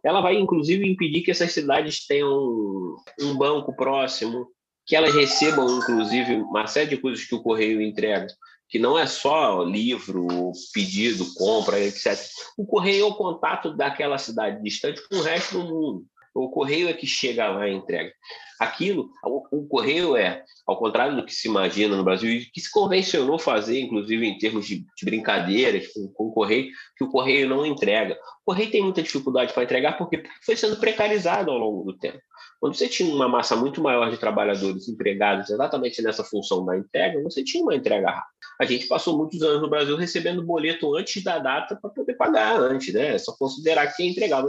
[0.04, 2.30] ela vai, inclusive, impedir que essas cidades tenham
[3.22, 4.46] um banco próximo,
[4.86, 8.28] que elas recebam, inclusive, uma série de coisas que o Correio entrega,
[8.68, 12.20] que não é só livro, pedido, compra, etc.
[12.58, 16.06] O Correio é o contato daquela cidade distante com o resto do mundo.
[16.36, 18.12] O correio é que chega lá e entrega.
[18.60, 22.60] Aquilo, o, o, correio é, ao contrário do que se imagina no Brasil, e que
[22.60, 27.10] se convencionou fazer, inclusive em termos de, de brincadeiras com, com, o correio, que o
[27.10, 28.18] correio não entrega.
[28.46, 32.22] Correio tem muita dificuldade para entregar porque foi sendo precarizado ao longo do tempo.
[32.60, 37.22] Quando você tinha uma massa muito maior de trabalhadores empregados exatamente nessa função da entrega,
[37.24, 38.36] você tinha uma entrega rápida.
[38.62, 42.60] A gente passou muitos anos no Brasil recebendo boleto antes da data para poder pagar
[42.60, 43.16] antes, né?
[43.16, 44.48] É só considerar que quem entregava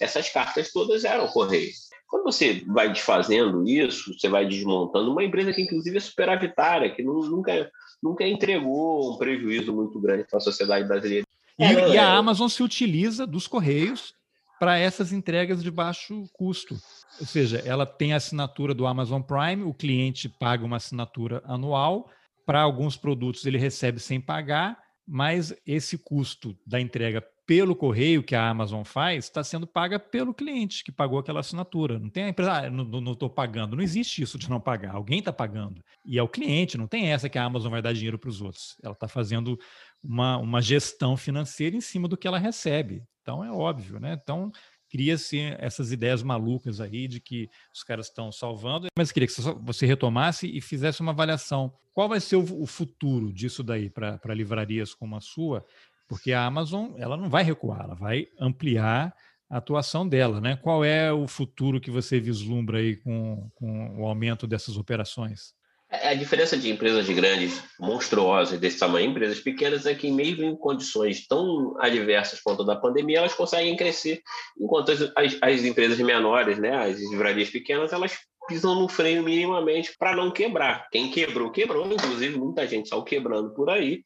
[0.00, 1.70] essas cartas todas eram correio.
[2.08, 7.04] Quando você vai desfazendo isso, você vai desmontando uma empresa que inclusive é superavitária, que
[7.04, 7.70] nunca,
[8.02, 11.24] nunca entregou um prejuízo muito grande para a sociedade brasileira.
[11.60, 14.14] E, e a Amazon se utiliza dos correios
[14.58, 16.76] para essas entregas de baixo custo.
[17.18, 22.10] Ou seja, ela tem a assinatura do Amazon Prime, o cliente paga uma assinatura anual,
[22.44, 28.36] para alguns produtos ele recebe sem pagar, mas esse custo da entrega pelo correio que
[28.36, 31.98] a Amazon faz está sendo paga pelo cliente que pagou aquela assinatura.
[31.98, 33.74] Não tem a empresa, ah, não estou pagando.
[33.74, 34.94] Não existe isso de não pagar.
[34.94, 35.82] Alguém está pagando.
[36.04, 38.40] E é o cliente, não tem essa que a Amazon vai dar dinheiro para os
[38.40, 38.76] outros.
[38.80, 39.58] Ela está fazendo
[40.02, 43.02] uma, uma gestão financeira em cima do que ela recebe.
[43.22, 44.18] Então é óbvio, né?
[44.20, 44.50] Então
[44.90, 49.86] cria-se essas ideias malucas aí de que os caras estão salvando, mas queria que você
[49.86, 51.72] retomasse e fizesse uma avaliação.
[51.94, 55.64] Qual vai ser o futuro disso daí para livrarias como a sua?
[56.08, 59.14] Porque a Amazon ela não vai recuar, ela vai ampliar
[59.48, 60.56] a atuação dela, né?
[60.56, 65.54] Qual é o futuro que você vislumbra aí com, com o aumento dessas operações?
[65.90, 71.26] A diferença de empresas grandes, monstruosas desse tamanho, empresas pequenas, é que mesmo em condições
[71.26, 74.22] tão adversas quanto a da pandemia, elas conseguem crescer,
[74.58, 78.16] enquanto as, as, as empresas menores, né, as livrarias pequenas, elas
[78.48, 80.88] pisam no freio minimamente para não quebrar.
[80.90, 81.86] Quem quebrou, quebrou.
[81.90, 84.04] Inclusive, muita gente saiu quebrando por aí.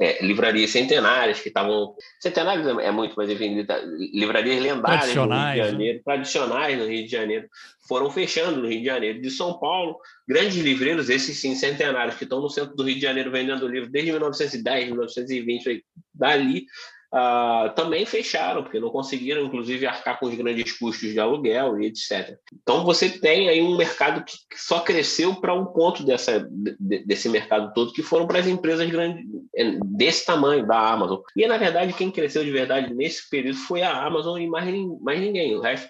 [0.00, 1.94] É, livrarias centenárias que estavam.
[2.20, 3.64] Centenárias é muito, mas enfim,
[4.12, 5.56] livrarias lendárias no Rio de né?
[5.56, 6.02] Janeiro, né?
[6.04, 7.48] tradicionais no Rio de Janeiro,
[7.86, 9.20] foram fechando no Rio de Janeiro.
[9.20, 13.02] De São Paulo, grandes livreiros, esses sim, centenários, que estão no centro do Rio de
[13.02, 16.66] Janeiro vendendo livro desde 1910, 1920, dali
[17.12, 21.86] uh, também fecharam, porque não conseguiram, inclusive, arcar com os grandes custos de aluguel e
[21.86, 22.38] etc.
[22.62, 26.48] Então, você tem aí um mercado que só cresceu para um ponto dessa,
[26.78, 29.24] desse mercado todo, que foram para as empresas grandes,
[29.56, 31.20] é, desse tamanho, da Amazon.
[31.34, 34.68] E, na verdade, quem cresceu de verdade nesse período foi a Amazon e mais,
[35.00, 35.56] mais ninguém.
[35.56, 35.88] O resto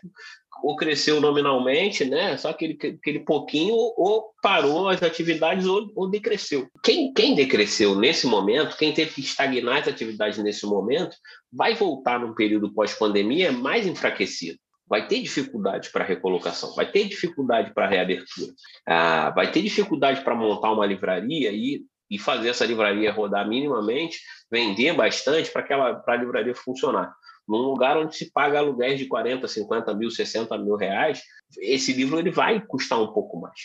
[0.62, 2.36] ou cresceu nominalmente, né?
[2.36, 6.68] Só aquele, aquele pouquinho, ou parou as atividades ou, ou decresceu.
[6.82, 11.16] Quem, quem decresceu nesse momento, quem teve que estagnar as atividades nesse momento,
[11.52, 17.74] vai voltar num período pós-pandemia mais enfraquecido vai ter dificuldade para recolocação, vai ter dificuldade
[17.74, 18.52] para reabertura,
[18.86, 24.18] ah, vai ter dificuldade para montar uma livraria e, e fazer essa livraria rodar minimamente,
[24.50, 27.14] vender bastante para aquela a livraria funcionar
[27.48, 31.22] num lugar onde se paga aluguéis de 40, 50 mil, 60 mil reais,
[31.58, 33.58] esse livro ele vai custar um pouco mais.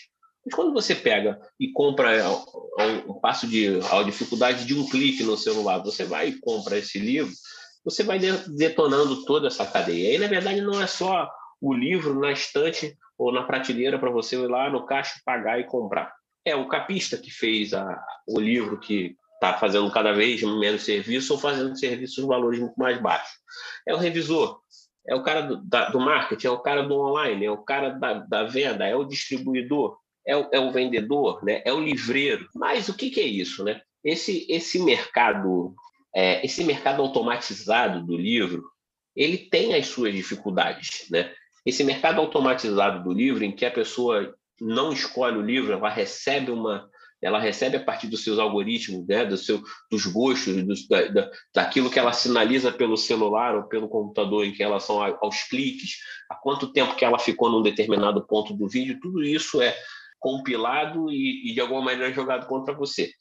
[0.46, 2.10] Mas quando você pega e compra
[3.08, 7.00] um passo de a dificuldade de um clique no celular, você vai e compra esse
[7.00, 7.32] livro,
[7.84, 10.16] você vai detonando toda essa cadeia.
[10.16, 11.30] E na verdade não é só
[11.62, 15.66] o livro na estante ou na prateleira para você ir lá no caixa pagar e
[15.66, 16.14] comprar.
[16.46, 21.34] É o capista que fez a, o livro que está fazendo cada vez menos serviço
[21.34, 23.34] ou fazendo serviços valores muito mais baixos.
[23.88, 24.60] É o revisor,
[25.08, 27.90] é o cara do, da, do marketing, é o cara do online, é o cara
[27.90, 31.62] da, da venda, é o distribuidor, é o, é o, vendedor, né?
[31.66, 32.48] é o livreiro.
[32.56, 33.64] Mas o que, que é isso?
[33.64, 33.82] Né?
[34.04, 35.76] Esse, esse mercado
[36.14, 38.64] é, esse mercado automatizado do livro,
[39.16, 41.08] ele tem as suas dificuldades.
[41.10, 41.34] Né?
[41.66, 46.52] Esse mercado automatizado do livro, em que a pessoa não escolhe o livro, ela recebe
[46.52, 46.88] uma,
[47.24, 51.90] ela recebe a partir dos seus algoritmos, né, do seu, dos gostos, da, da, daquilo
[51.90, 55.98] que ela sinaliza pelo celular ou pelo computador em relação a, aos cliques,
[56.30, 59.74] a quanto tempo que ela ficou num determinado ponto do vídeo, tudo isso é
[60.20, 63.12] compilado e, e de alguma maneira jogado contra você.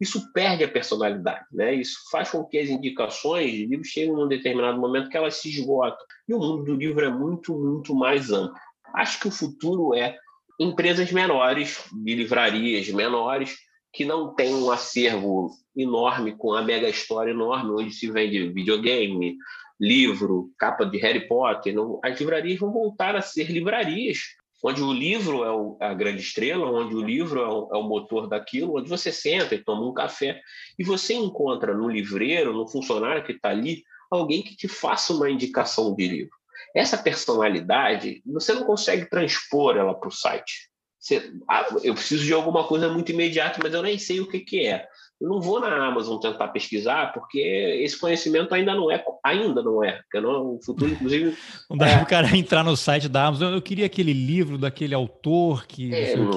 [0.00, 1.74] Isso perde a personalidade, né?
[1.74, 5.48] Isso faz com que as indicações de livros cheguem num determinado momento que elas se
[5.48, 6.04] esgotam.
[6.28, 8.56] E o mundo do livro é muito, muito mais amplo.
[8.94, 10.16] Acho que o futuro é
[10.62, 13.56] empresas menores, de livrarias menores,
[13.92, 19.36] que não têm um acervo enorme, com a mega história enorme, onde se vende videogame,
[19.78, 21.74] livro, capa de Harry Potter.
[21.74, 24.18] Não, as livrarias vão voltar a ser livrarias,
[24.64, 27.82] onde o livro é o, a grande estrela, onde o livro é o, é o,
[27.82, 30.40] motor daquilo, onde você senta e toma um café
[30.78, 35.28] e você encontra no livreiro, no funcionário que está ali, alguém que te faça uma
[35.28, 36.41] indicação de livro.
[36.74, 40.70] Essa personalidade, você não consegue transpor ela para o site.
[40.98, 44.40] Você, ah, eu preciso de alguma coisa muito imediata, mas eu nem sei o que,
[44.40, 44.86] que é.
[45.22, 49.84] Eu não vou na Amazon tentar pesquisar, porque esse conhecimento ainda não é, ainda não
[49.84, 50.02] é.
[50.02, 51.36] Porque não, o futuro, inclusive.
[51.70, 51.94] Não dá é...
[51.94, 53.54] para o cara entrar no site da Amazon.
[53.54, 55.94] Eu queria aquele livro daquele autor que.
[55.94, 56.32] É, não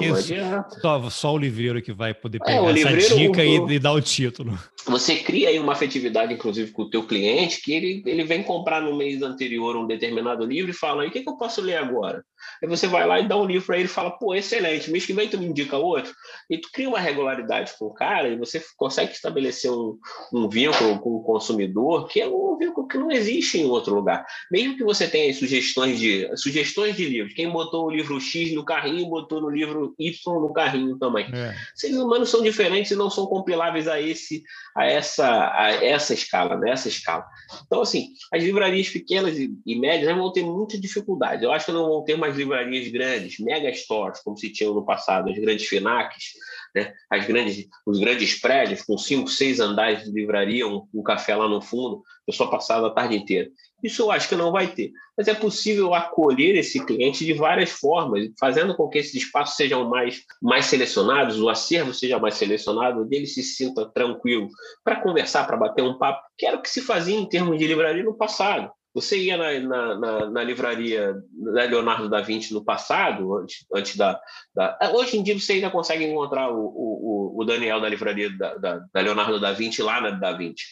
[0.80, 3.78] só, só o livreiro que vai poder é, pegar é, essa dica o, e, e
[3.78, 4.56] dar o título.
[4.86, 8.80] Você cria aí uma afetividade, inclusive, com o teu cliente, que ele, ele vem comprar
[8.80, 12.24] no mês anterior um determinado livro e fala: o que, que eu posso ler agora?
[12.62, 15.04] Aí você vai lá e dá um livro para ele e fala: pô, excelente, mês
[15.04, 16.12] que vem tu me indica outro.
[16.48, 19.98] E tu cria uma regularidade com o cara e você consegue estabelecer um,
[20.32, 24.24] um vínculo com o consumidor que é um vínculo que não existe em outro lugar.
[24.50, 28.64] Mesmo que você tenha sugestões de sugestões de livros, quem botou o livro X no
[28.64, 31.26] carrinho botou no livro Y no carrinho também.
[31.32, 31.54] É.
[31.74, 34.42] Seres humanos são diferentes e não são compiláveis a esse
[34.74, 36.94] a essa a essa escala, nessa né?
[36.94, 37.24] escala.
[37.66, 41.44] Então assim, as livrarias pequenas e, e médias vão ter muita dificuldade.
[41.44, 44.84] Eu acho que não vão ter mais livrarias grandes, mega stores, como se tinham no
[44.84, 46.34] passado, as grandes FINACs,
[46.76, 46.92] né?
[47.10, 51.48] as grandes, os grandes prédios com cinco, seis andares de livraria, um, um café lá
[51.48, 53.48] no fundo, pessoa passada a tarde inteira.
[53.82, 54.92] Isso eu acho que não vai ter.
[55.16, 59.88] Mas é possível acolher esse cliente de várias formas, fazendo com que esses espaços sejam
[59.88, 64.48] mais, mais selecionados, o acervo seja mais selecionado, onde ele se sinta tranquilo
[64.84, 67.66] para conversar, para bater um papo, que era o que se fazia em termos de
[67.66, 68.70] livraria no passado.
[68.96, 73.94] Você ia na, na, na, na, livraria da Leonardo da Vinci no passado, antes, antes
[73.94, 74.18] da,
[74.54, 78.54] da, Hoje em dia você ainda consegue encontrar o, o, o Daniel da livraria da,
[78.54, 80.64] da, da, Leonardo da Vinci lá na da Vinci.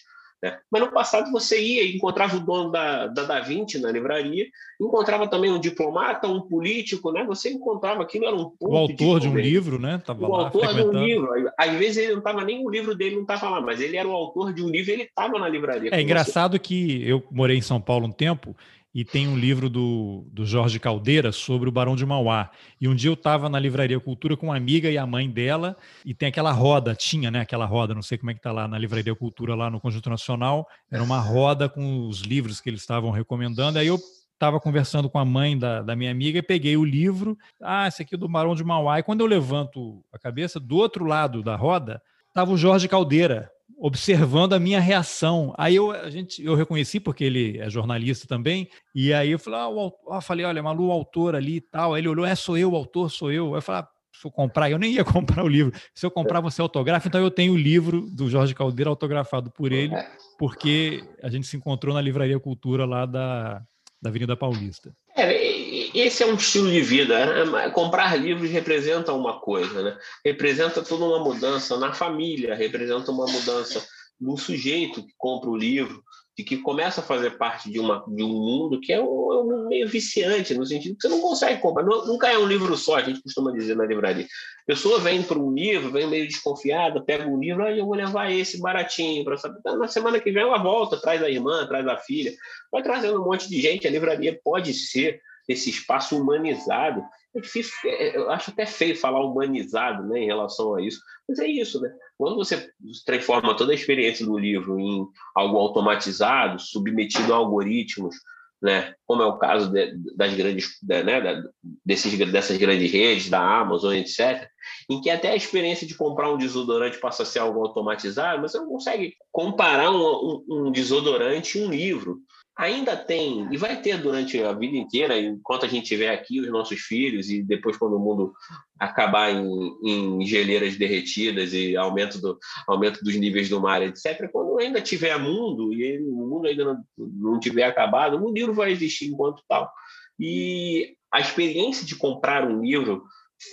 [0.44, 0.58] Né?
[0.70, 4.46] Mas no passado você ia e encontrava o dono da, da Da Vinci na livraria,
[4.78, 7.24] encontrava também um diplomata, um político, né?
[7.24, 10.02] Você encontrava aquilo, era um ponto O autor de, de um livro, né?
[10.04, 11.30] Tava o lá autor de um livro.
[11.58, 14.06] Às vezes ele não estava nem o livro dele não estava lá, mas ele era
[14.06, 15.88] o autor de um livro e ele estava na livraria.
[15.94, 16.58] É engraçado você.
[16.58, 18.54] que eu morei em São Paulo um tempo
[18.94, 22.50] e tem um livro do, do Jorge Caldeira sobre o Barão de Mauá.
[22.80, 25.76] E um dia eu estava na Livraria Cultura com uma amiga e a mãe dela,
[26.04, 28.68] e tem aquela roda, tinha, né, aquela roda, não sei como é que está lá
[28.68, 32.82] na Livraria Cultura, lá no Conjunto Nacional, era uma roda com os livros que eles
[32.82, 33.98] estavam recomendando, aí eu
[34.32, 38.02] estava conversando com a mãe da, da minha amiga e peguei o livro, ah, esse
[38.02, 41.42] aqui é do Barão de Mauá, e quando eu levanto a cabeça, do outro lado
[41.42, 45.54] da roda, estava o Jorge Caldeira, observando a minha reação.
[45.58, 49.60] Aí eu, a gente, eu reconheci, porque ele é jornalista também, e aí eu falei,
[49.60, 51.94] ah, o, ah, falei olha, Malu, o autor ali e tal.
[51.94, 53.48] Aí ele olhou, é, sou eu, o autor, sou eu.
[53.48, 55.72] Aí eu falei, ah, se eu comprar, eu nem ia comprar o livro.
[55.94, 57.08] Se eu comprar, você autografa.
[57.08, 59.94] Então eu tenho o livro do Jorge Caldeira autografado por ele,
[60.38, 63.62] porque a gente se encontrou na Livraria Cultura lá da,
[64.00, 64.94] da Avenida Paulista.
[65.16, 67.44] É, esse é um estilo de vida.
[67.44, 67.70] Né?
[67.70, 69.98] Comprar livros representa uma coisa, né?
[70.24, 73.84] representa toda uma mudança na família, representa uma mudança
[74.20, 76.02] no sujeito que compra o livro,
[76.36, 79.40] de que começa a fazer parte de, uma, de um mundo que é um, é
[79.40, 81.84] um meio viciante, no sentido que você não consegue comprar.
[81.84, 84.24] Nunca é um livro só, a gente costuma dizer na livraria.
[84.24, 87.94] A pessoa vem para um livro, vem meio desconfiada, pega um livro, aí eu vou
[87.94, 89.60] levar esse baratinho para saber.
[89.76, 92.32] Na semana que vem ela volta, traz a irmã, traz a filha,
[92.72, 93.86] vai trazendo um monte de gente.
[93.86, 97.00] A livraria pode ser esse espaço humanizado.
[97.36, 101.38] É difícil, é, eu acho até feio falar humanizado né, em relação a isso, mas
[101.40, 101.92] é isso, né?
[102.16, 102.70] Quando você
[103.04, 105.04] transforma toda a experiência do livro em
[105.34, 108.14] algo automatizado, submetido a algoritmos,
[108.62, 111.42] né, como é o caso de, das grandes, de, né,
[111.84, 114.48] desses, dessas grandes redes, da Amazon, etc.,
[114.88, 118.52] em que até a experiência de comprar um desodorante passa a ser algo automatizado, mas
[118.52, 122.20] você não consegue comparar um, um, um desodorante e um livro
[122.56, 126.48] ainda tem, e vai ter durante a vida inteira, enquanto a gente tiver aqui os
[126.48, 128.32] nossos filhos, e depois quando o mundo
[128.78, 132.38] acabar em, em geleiras derretidas e aumento, do,
[132.68, 136.84] aumento dos níveis do mar, etc., quando ainda tiver mundo, e o mundo ainda não,
[136.96, 139.70] não tiver acabado, um livro vai existir enquanto tal.
[140.18, 143.04] E a experiência de comprar um livro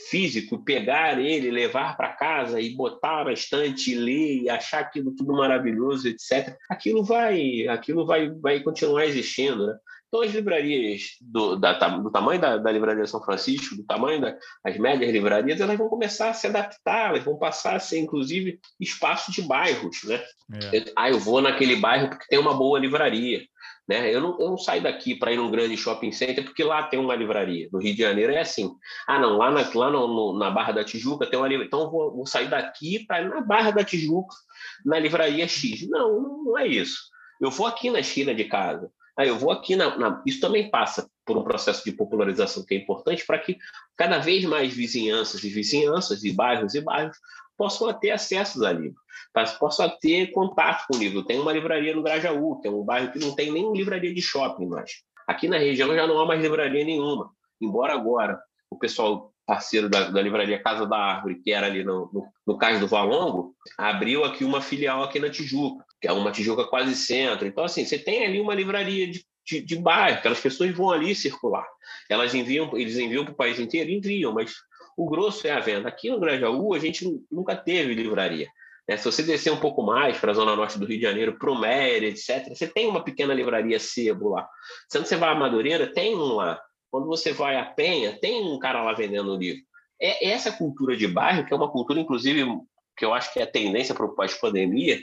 [0.09, 5.33] físico, pegar ele, levar para casa e botar na estante, ler e achar aquilo tudo
[5.33, 6.55] maravilhoso, etc.
[6.69, 9.75] Aquilo vai, aquilo vai, vai continuar existindo, né?
[10.11, 14.77] Então, as livrarias do, da, do tamanho da, da, Livraria São Francisco, do tamanho das
[14.77, 19.33] médias livrarias, elas vão começar a se adaptar, elas vão passar a ser, inclusive, espaços
[19.33, 20.03] de bairros.
[20.03, 20.21] Né?
[20.73, 20.91] É.
[20.97, 23.39] Ah, eu vou naquele bairro porque tem uma boa livraria.
[23.87, 24.13] Né?
[24.13, 26.99] Eu, não, eu não saio daqui para ir num grande shopping center porque lá tem
[26.99, 27.67] uma livraria.
[27.71, 28.71] No Rio de Janeiro é assim.
[29.07, 31.67] Ah, não, lá na, lá no, no, na Barra da Tijuca tem uma livraria.
[31.67, 34.35] Então eu vou, vou sair daqui para ir na Barra da Tijuca,
[34.85, 35.87] na livraria X.
[35.89, 37.11] Não, não é isso.
[37.39, 38.91] Eu vou aqui na esquina de casa.
[39.17, 42.73] Aí eu vou aqui na, na, Isso também passa por um processo de popularização que
[42.73, 43.57] é importante para que
[43.97, 47.17] cada vez mais vizinhanças e vizinhanças, e bairros e bairros,
[47.61, 48.99] possam ter acesso a livros
[49.59, 51.23] possa ter contato com o livro.
[51.23, 54.19] Tem uma livraria no Grajaú, que é um bairro que não tem nem livraria de
[54.19, 54.91] shopping mais.
[55.27, 57.29] Aqui na região já não há mais livraria nenhuma,
[57.61, 62.09] embora agora o pessoal parceiro da, da livraria Casa da Árvore, que era ali no,
[62.11, 66.31] no, no Cais do Valongo, abriu aqui uma filial aqui na Tijuca, que é uma
[66.31, 67.47] Tijuca quase centro.
[67.47, 71.13] Então, assim, você tem ali uma livraria de, de, de bairro, aquelas pessoas vão ali
[71.13, 71.67] circular.
[72.09, 74.55] Elas enviam, eles enviam para o país inteiro, enviam, mas
[75.01, 75.89] o grosso é a venda.
[75.89, 78.47] Aqui no Grajaú, a gente nunca teve livraria.
[78.87, 81.39] É, se você descer um pouco mais para a zona norte do Rio de Janeiro,
[81.39, 84.47] para o Méria, etc., você tem uma pequena livraria sebo lá.
[84.91, 86.61] Quando você vai a Madureira, tem um lá.
[86.91, 89.63] Quando você vai a Penha, tem um cara lá vendendo livro.
[89.99, 92.45] É essa cultura de bairro, que é uma cultura, inclusive,
[92.95, 94.99] que eu acho que é a tendência para o pós-pandemia,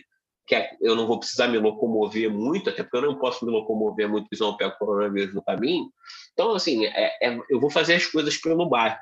[0.47, 3.51] que é, eu não vou precisar me locomover muito, até porque eu não posso me
[3.51, 5.91] locomover muito, senão eu pego o coronavírus no caminho.
[6.35, 8.97] Então, assim, é, é, eu vou fazer as coisas pelo bairro.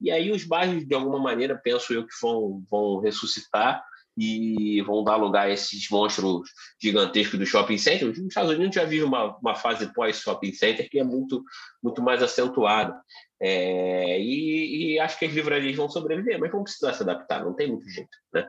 [0.00, 3.82] E aí os bairros, de alguma maneira, penso eu que vão, vão ressuscitar
[4.16, 6.48] e vão dar lugar a esses monstros
[6.80, 8.08] gigantescos do shopping center.
[8.08, 11.44] Os Estados Unidos já vive uma, uma fase pós-shopping center que é muito,
[11.82, 12.98] muito mais acentuada.
[13.38, 17.54] É, e, e, acho que as livrarias vão sobreviver, mas vão precisar se adaptar, não
[17.54, 18.16] tem muito jeito.
[18.32, 18.48] Né?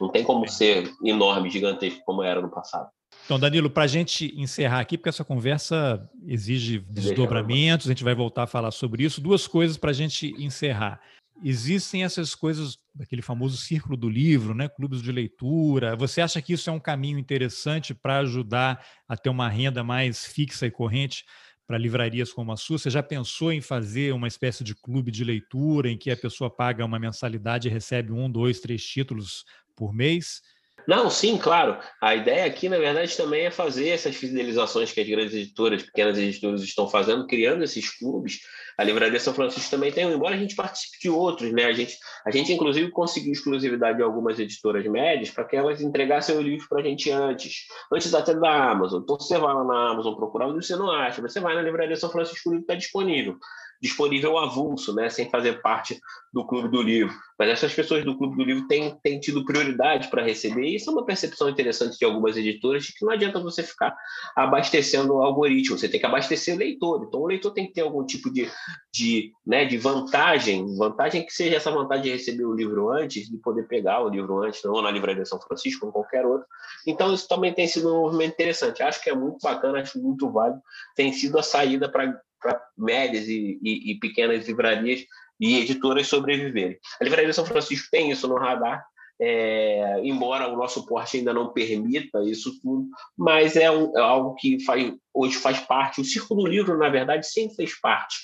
[0.00, 2.88] Não tem como ser enorme, gigantesco como era no passado.
[3.28, 8.14] Então, Danilo, para a gente encerrar aqui, porque essa conversa exige desdobramentos, a gente vai
[8.14, 9.20] voltar a falar sobre isso.
[9.20, 10.98] Duas coisas para a gente encerrar
[11.44, 15.94] existem essas coisas daquele famoso círculo do livro, né, clubes de leitura.
[15.94, 20.24] Você acha que isso é um caminho interessante para ajudar a ter uma renda mais
[20.24, 21.26] fixa e corrente
[21.66, 22.78] para livrarias como a sua?
[22.78, 26.48] Você já pensou em fazer uma espécie de clube de leitura em que a pessoa
[26.48, 29.44] paga uma mensalidade e recebe um, dois, três títulos
[29.76, 30.40] por mês?
[30.88, 31.76] Não, sim, claro.
[32.00, 36.16] A ideia aqui, na verdade, também é fazer essas fidelizações que as grandes editoras, pequenas
[36.16, 38.40] editoras estão fazendo, criando esses clubes.
[38.78, 41.66] A Livraria São Francisco também tem, embora a gente participe de outros, né?
[41.66, 46.34] A gente, a gente inclusive, conseguiu exclusividade de algumas editoras médias para que elas entregassem
[46.34, 49.02] o livro para a gente antes, antes até da Amazon.
[49.02, 51.20] Então, você vai lá na Amazon procurar você não acha.
[51.20, 53.38] Você vai na Livraria São Francisco, o livro está disponível
[53.80, 55.98] disponível avulso, né, sem fazer parte
[56.32, 57.14] do Clube do Livro.
[57.38, 60.90] Mas essas pessoas do Clube do Livro têm, têm tido prioridade para receber, e isso
[60.90, 63.96] é uma percepção interessante de algumas editoras, de que não adianta você ficar
[64.34, 67.04] abastecendo o algoritmo, você tem que abastecer o leitor.
[67.06, 68.50] Então, o leitor tem que ter algum tipo de,
[68.92, 73.36] de, né, de vantagem, vantagem que seja essa vantagem de receber o livro antes, de
[73.38, 76.46] poder pegar o livro antes, ou na Livraria São Francisco, ou qualquer outro.
[76.86, 78.82] Então, isso também tem sido um movimento interessante.
[78.82, 80.60] Acho que é muito bacana, acho muito válido.
[80.96, 85.04] Tem sido a saída para para médias e, e, e, pequenas livrarias
[85.40, 86.78] e editoras sobreviverem.
[87.00, 88.84] A Livraria São Francisco tem isso no radar,
[89.20, 92.86] é, embora o nosso porte ainda não permita isso tudo,
[93.16, 96.00] mas é, um, é, algo que faz, hoje faz parte.
[96.00, 98.16] O Círculo do Livro, na verdade, sempre fez parte.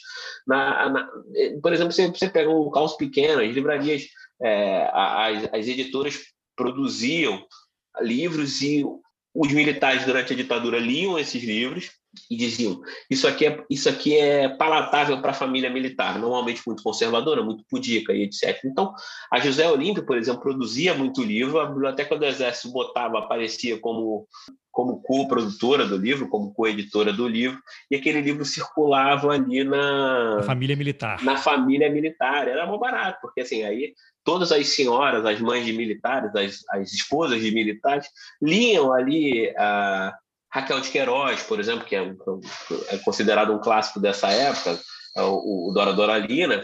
[0.46, 1.08] Na, na,
[1.60, 4.06] por exemplo, você, você pega um caos pequeno, as livrarias,
[4.40, 6.20] é, as, as editoras
[6.56, 7.44] produziam
[8.00, 8.84] livros e
[9.34, 11.90] os militares durante a ditadura liam esses livros
[12.30, 16.82] e diziam isso aqui é isso aqui é palatável para a família militar normalmente muito
[16.82, 18.94] conservadora muito pudica e etc então
[19.32, 24.26] a José Olímpio por exemplo produzia muito livro a biblioteca do exército botava aparecia como
[24.74, 30.42] como co-produtora do livro como co-editora do livro e aquele livro circulava ali na, na
[30.42, 31.22] família militar.
[31.22, 32.48] na família militar.
[32.48, 33.94] Era muito barato porque assim aí
[34.24, 38.08] todas as senhoras as mães de militares as, as esposas de militares
[38.42, 40.12] liam ali a
[40.54, 42.14] Raquel de Queiroz, por exemplo, que é,
[42.90, 44.78] é considerado um clássico dessa época,
[45.16, 46.62] é o, o Dora Doralina,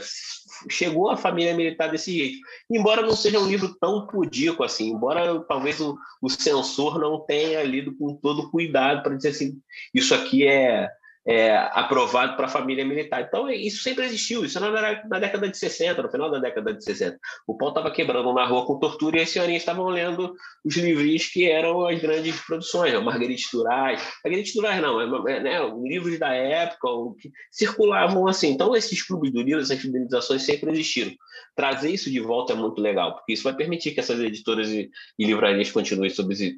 [0.71, 2.39] chegou à família militar desse jeito.
[2.71, 7.65] Embora não seja um livro tão pudico assim, embora talvez o, o censor não tenha
[7.65, 9.61] lido com todo cuidado para dizer assim,
[9.93, 10.89] isso aqui é
[11.27, 13.23] é, aprovado para a família militar.
[13.23, 16.73] Então, é, isso sempre existiu, isso era na, década de 60, no final da década
[16.73, 17.19] de 60.
[17.47, 21.27] O pau estava quebrando na rua com tortura e as senhorinhas estavam lendo os livros
[21.27, 22.99] que eram as grandes produções, né?
[22.99, 26.89] Marguerite Duras, Marguerite Duras não, é, né, livros da época
[27.21, 28.51] que circulavam assim.
[28.51, 31.13] Então, esses clubes do livro, essas fidelizações sempre existiram.
[31.55, 34.91] Trazer isso de volta é muito legal, porque isso vai permitir que essas editoras e,
[35.19, 36.11] e livrarias continuem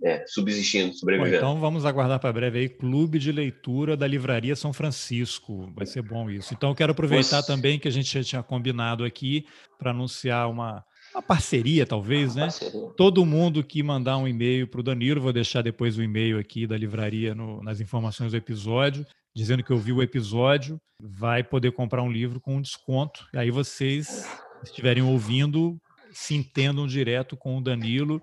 [0.05, 1.31] é, subsistindo, sobrevivendo.
[1.31, 5.73] Bom, então, vamos aguardar para breve aí, Clube de Leitura da Livraria são Francisco.
[5.75, 6.55] Vai ser bom isso.
[6.55, 9.47] Então, eu quero aproveitar também que a gente já tinha combinado aqui
[9.79, 10.85] para anunciar uma,
[11.15, 12.43] uma parceria, talvez, né?
[12.43, 12.91] Parceria.
[12.97, 16.67] Todo mundo que mandar um e-mail para o Danilo, vou deixar depois o e-mail aqui
[16.67, 22.03] da livraria no, nas informações do episódio, dizendo que ouviu o episódio, vai poder comprar
[22.03, 23.27] um livro com um desconto.
[23.33, 24.27] E aí vocês
[24.63, 25.81] estiverem ouvindo,
[26.13, 28.23] se entendam direto com o Danilo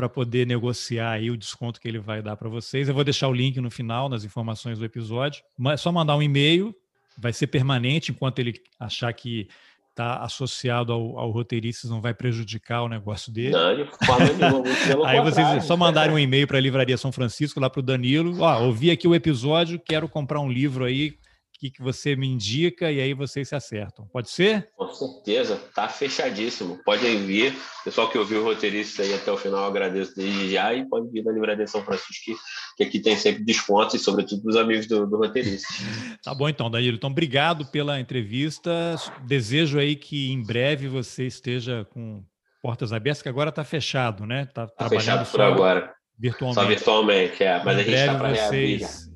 [0.00, 2.88] para poder negociar aí o desconto que ele vai dar para vocês.
[2.88, 5.42] Eu vou deixar o link no final, nas informações do episódio.
[5.58, 6.74] Mas é só mandar um e-mail,
[7.18, 9.46] vai ser permanente enquanto ele achar que
[9.90, 13.50] está associado ao, ao roteirista, não vai prejudicar o negócio dele.
[13.50, 17.60] Não, de forma nenhuma, Aí vocês só mandarem um e-mail para a Livraria São Francisco,
[17.60, 18.40] lá para o Danilo.
[18.40, 21.12] Ó, ouvi aqui o episódio, quero comprar um livro aí
[21.60, 24.08] que, que você me indica e aí vocês se acertam.
[24.10, 24.70] Pode ser?
[24.74, 26.80] Com certeza, tá fechadíssimo.
[26.86, 27.54] Pode vir.
[27.84, 31.22] Pessoal que ouviu o roteirista aí até o final, agradeço desde já e pode vir
[31.22, 32.34] na Livraria São Francisco, que,
[32.78, 35.68] que aqui tem sempre descontos e, sobretudo, dos amigos do, do roteirista.
[36.24, 36.96] tá bom, então, Danilo.
[36.96, 38.96] Então, obrigado pela entrevista.
[39.26, 42.24] Desejo aí que em breve você esteja com
[42.62, 44.44] portas abertas, que agora está fechado, né?
[44.44, 45.92] Está tá trabalhando fechado por agora.
[46.18, 46.60] Virtualmente.
[46.60, 47.62] Só virtualmente, é.
[47.62, 49.09] Mas em a gente está para reabrir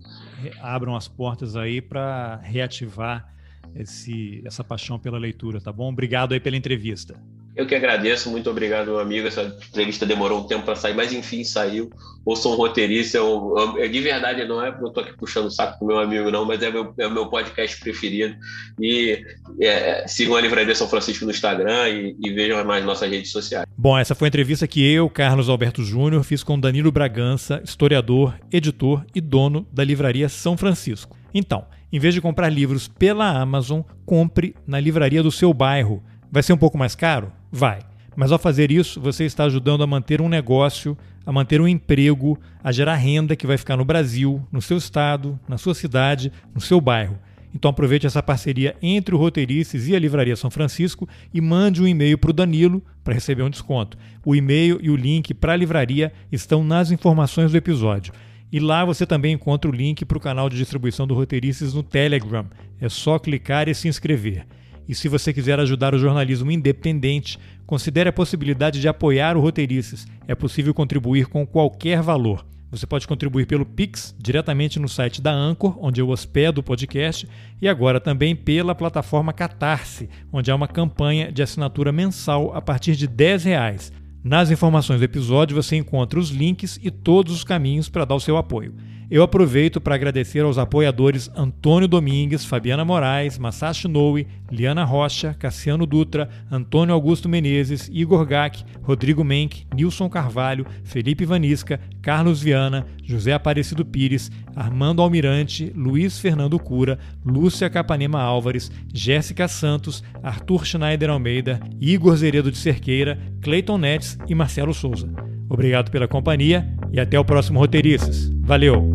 [0.60, 3.32] abram as portas aí para reativar
[3.74, 5.90] esse, essa paixão pela leitura, tá bom?
[5.90, 7.20] Obrigado aí pela entrevista.
[7.56, 9.28] Eu que agradeço, muito obrigado, amigo.
[9.28, 11.88] Essa entrevista demorou um tempo para sair, mas enfim saiu.
[12.24, 15.46] Ou sou um roteirista, eu, eu, de verdade não é porque eu estou aqui puxando
[15.46, 18.34] o saco com meu amigo, não, mas é meu, é o meu podcast preferido.
[18.80, 19.22] E
[19.60, 23.66] é, sigam a Livraria São Francisco no Instagram e, e vejam mais nossas redes sociais.
[23.76, 28.34] Bom, essa foi a entrevista que eu, Carlos Alberto Júnior, fiz com Danilo Bragança, historiador,
[28.50, 31.16] editor e dono da Livraria São Francisco.
[31.32, 36.02] Então, em vez de comprar livros pela Amazon, compre na livraria do seu bairro
[36.34, 37.30] Vai ser um pouco mais caro?
[37.52, 37.78] Vai.
[38.16, 42.36] Mas ao fazer isso, você está ajudando a manter um negócio, a manter um emprego,
[42.60, 46.60] a gerar renda que vai ficar no Brasil, no seu estado, na sua cidade, no
[46.60, 47.16] seu bairro.
[47.54, 51.86] Então aproveite essa parceria entre o Roteiristas e a Livraria São Francisco e mande um
[51.86, 53.96] e-mail para o Danilo para receber um desconto.
[54.24, 58.12] O e-mail e o link para a livraria estão nas informações do episódio.
[58.50, 61.84] E lá você também encontra o link para o canal de distribuição do Roteiristas no
[61.84, 62.46] Telegram.
[62.80, 64.44] É só clicar e se inscrever.
[64.88, 70.06] E se você quiser ajudar o jornalismo independente, considere a possibilidade de apoiar o Roteirices.
[70.28, 72.44] É possível contribuir com qualquer valor.
[72.70, 77.28] Você pode contribuir pelo Pix, diretamente no site da Anchor, onde eu hospedo o podcast,
[77.62, 82.96] e agora também pela plataforma Catarse, onde há uma campanha de assinatura mensal a partir
[82.96, 83.92] de R$ reais.
[84.24, 88.20] Nas informações do episódio você encontra os links e todos os caminhos para dar o
[88.20, 88.74] seu apoio.
[89.10, 95.84] Eu aproveito para agradecer aos apoiadores Antônio Domingues, Fabiana Moraes, Masashi Noe, Liana Rocha, Cassiano
[95.84, 103.34] Dutra, Antônio Augusto Menezes, Igor Gack, Rodrigo Menck, Nilson Carvalho, Felipe Vanisca, Carlos Viana, José
[103.34, 111.60] Aparecido Pires, Armando Almirante, Luiz Fernando Cura, Lúcia Capanema Álvares, Jéssica Santos, Arthur Schneider Almeida,
[111.78, 115.33] Igor Zeredo de Cerqueira, Cleiton Netes e Marcelo Souza.
[115.48, 118.30] Obrigado pela companhia e até o próximo Roteiristas.
[118.40, 118.94] Valeu!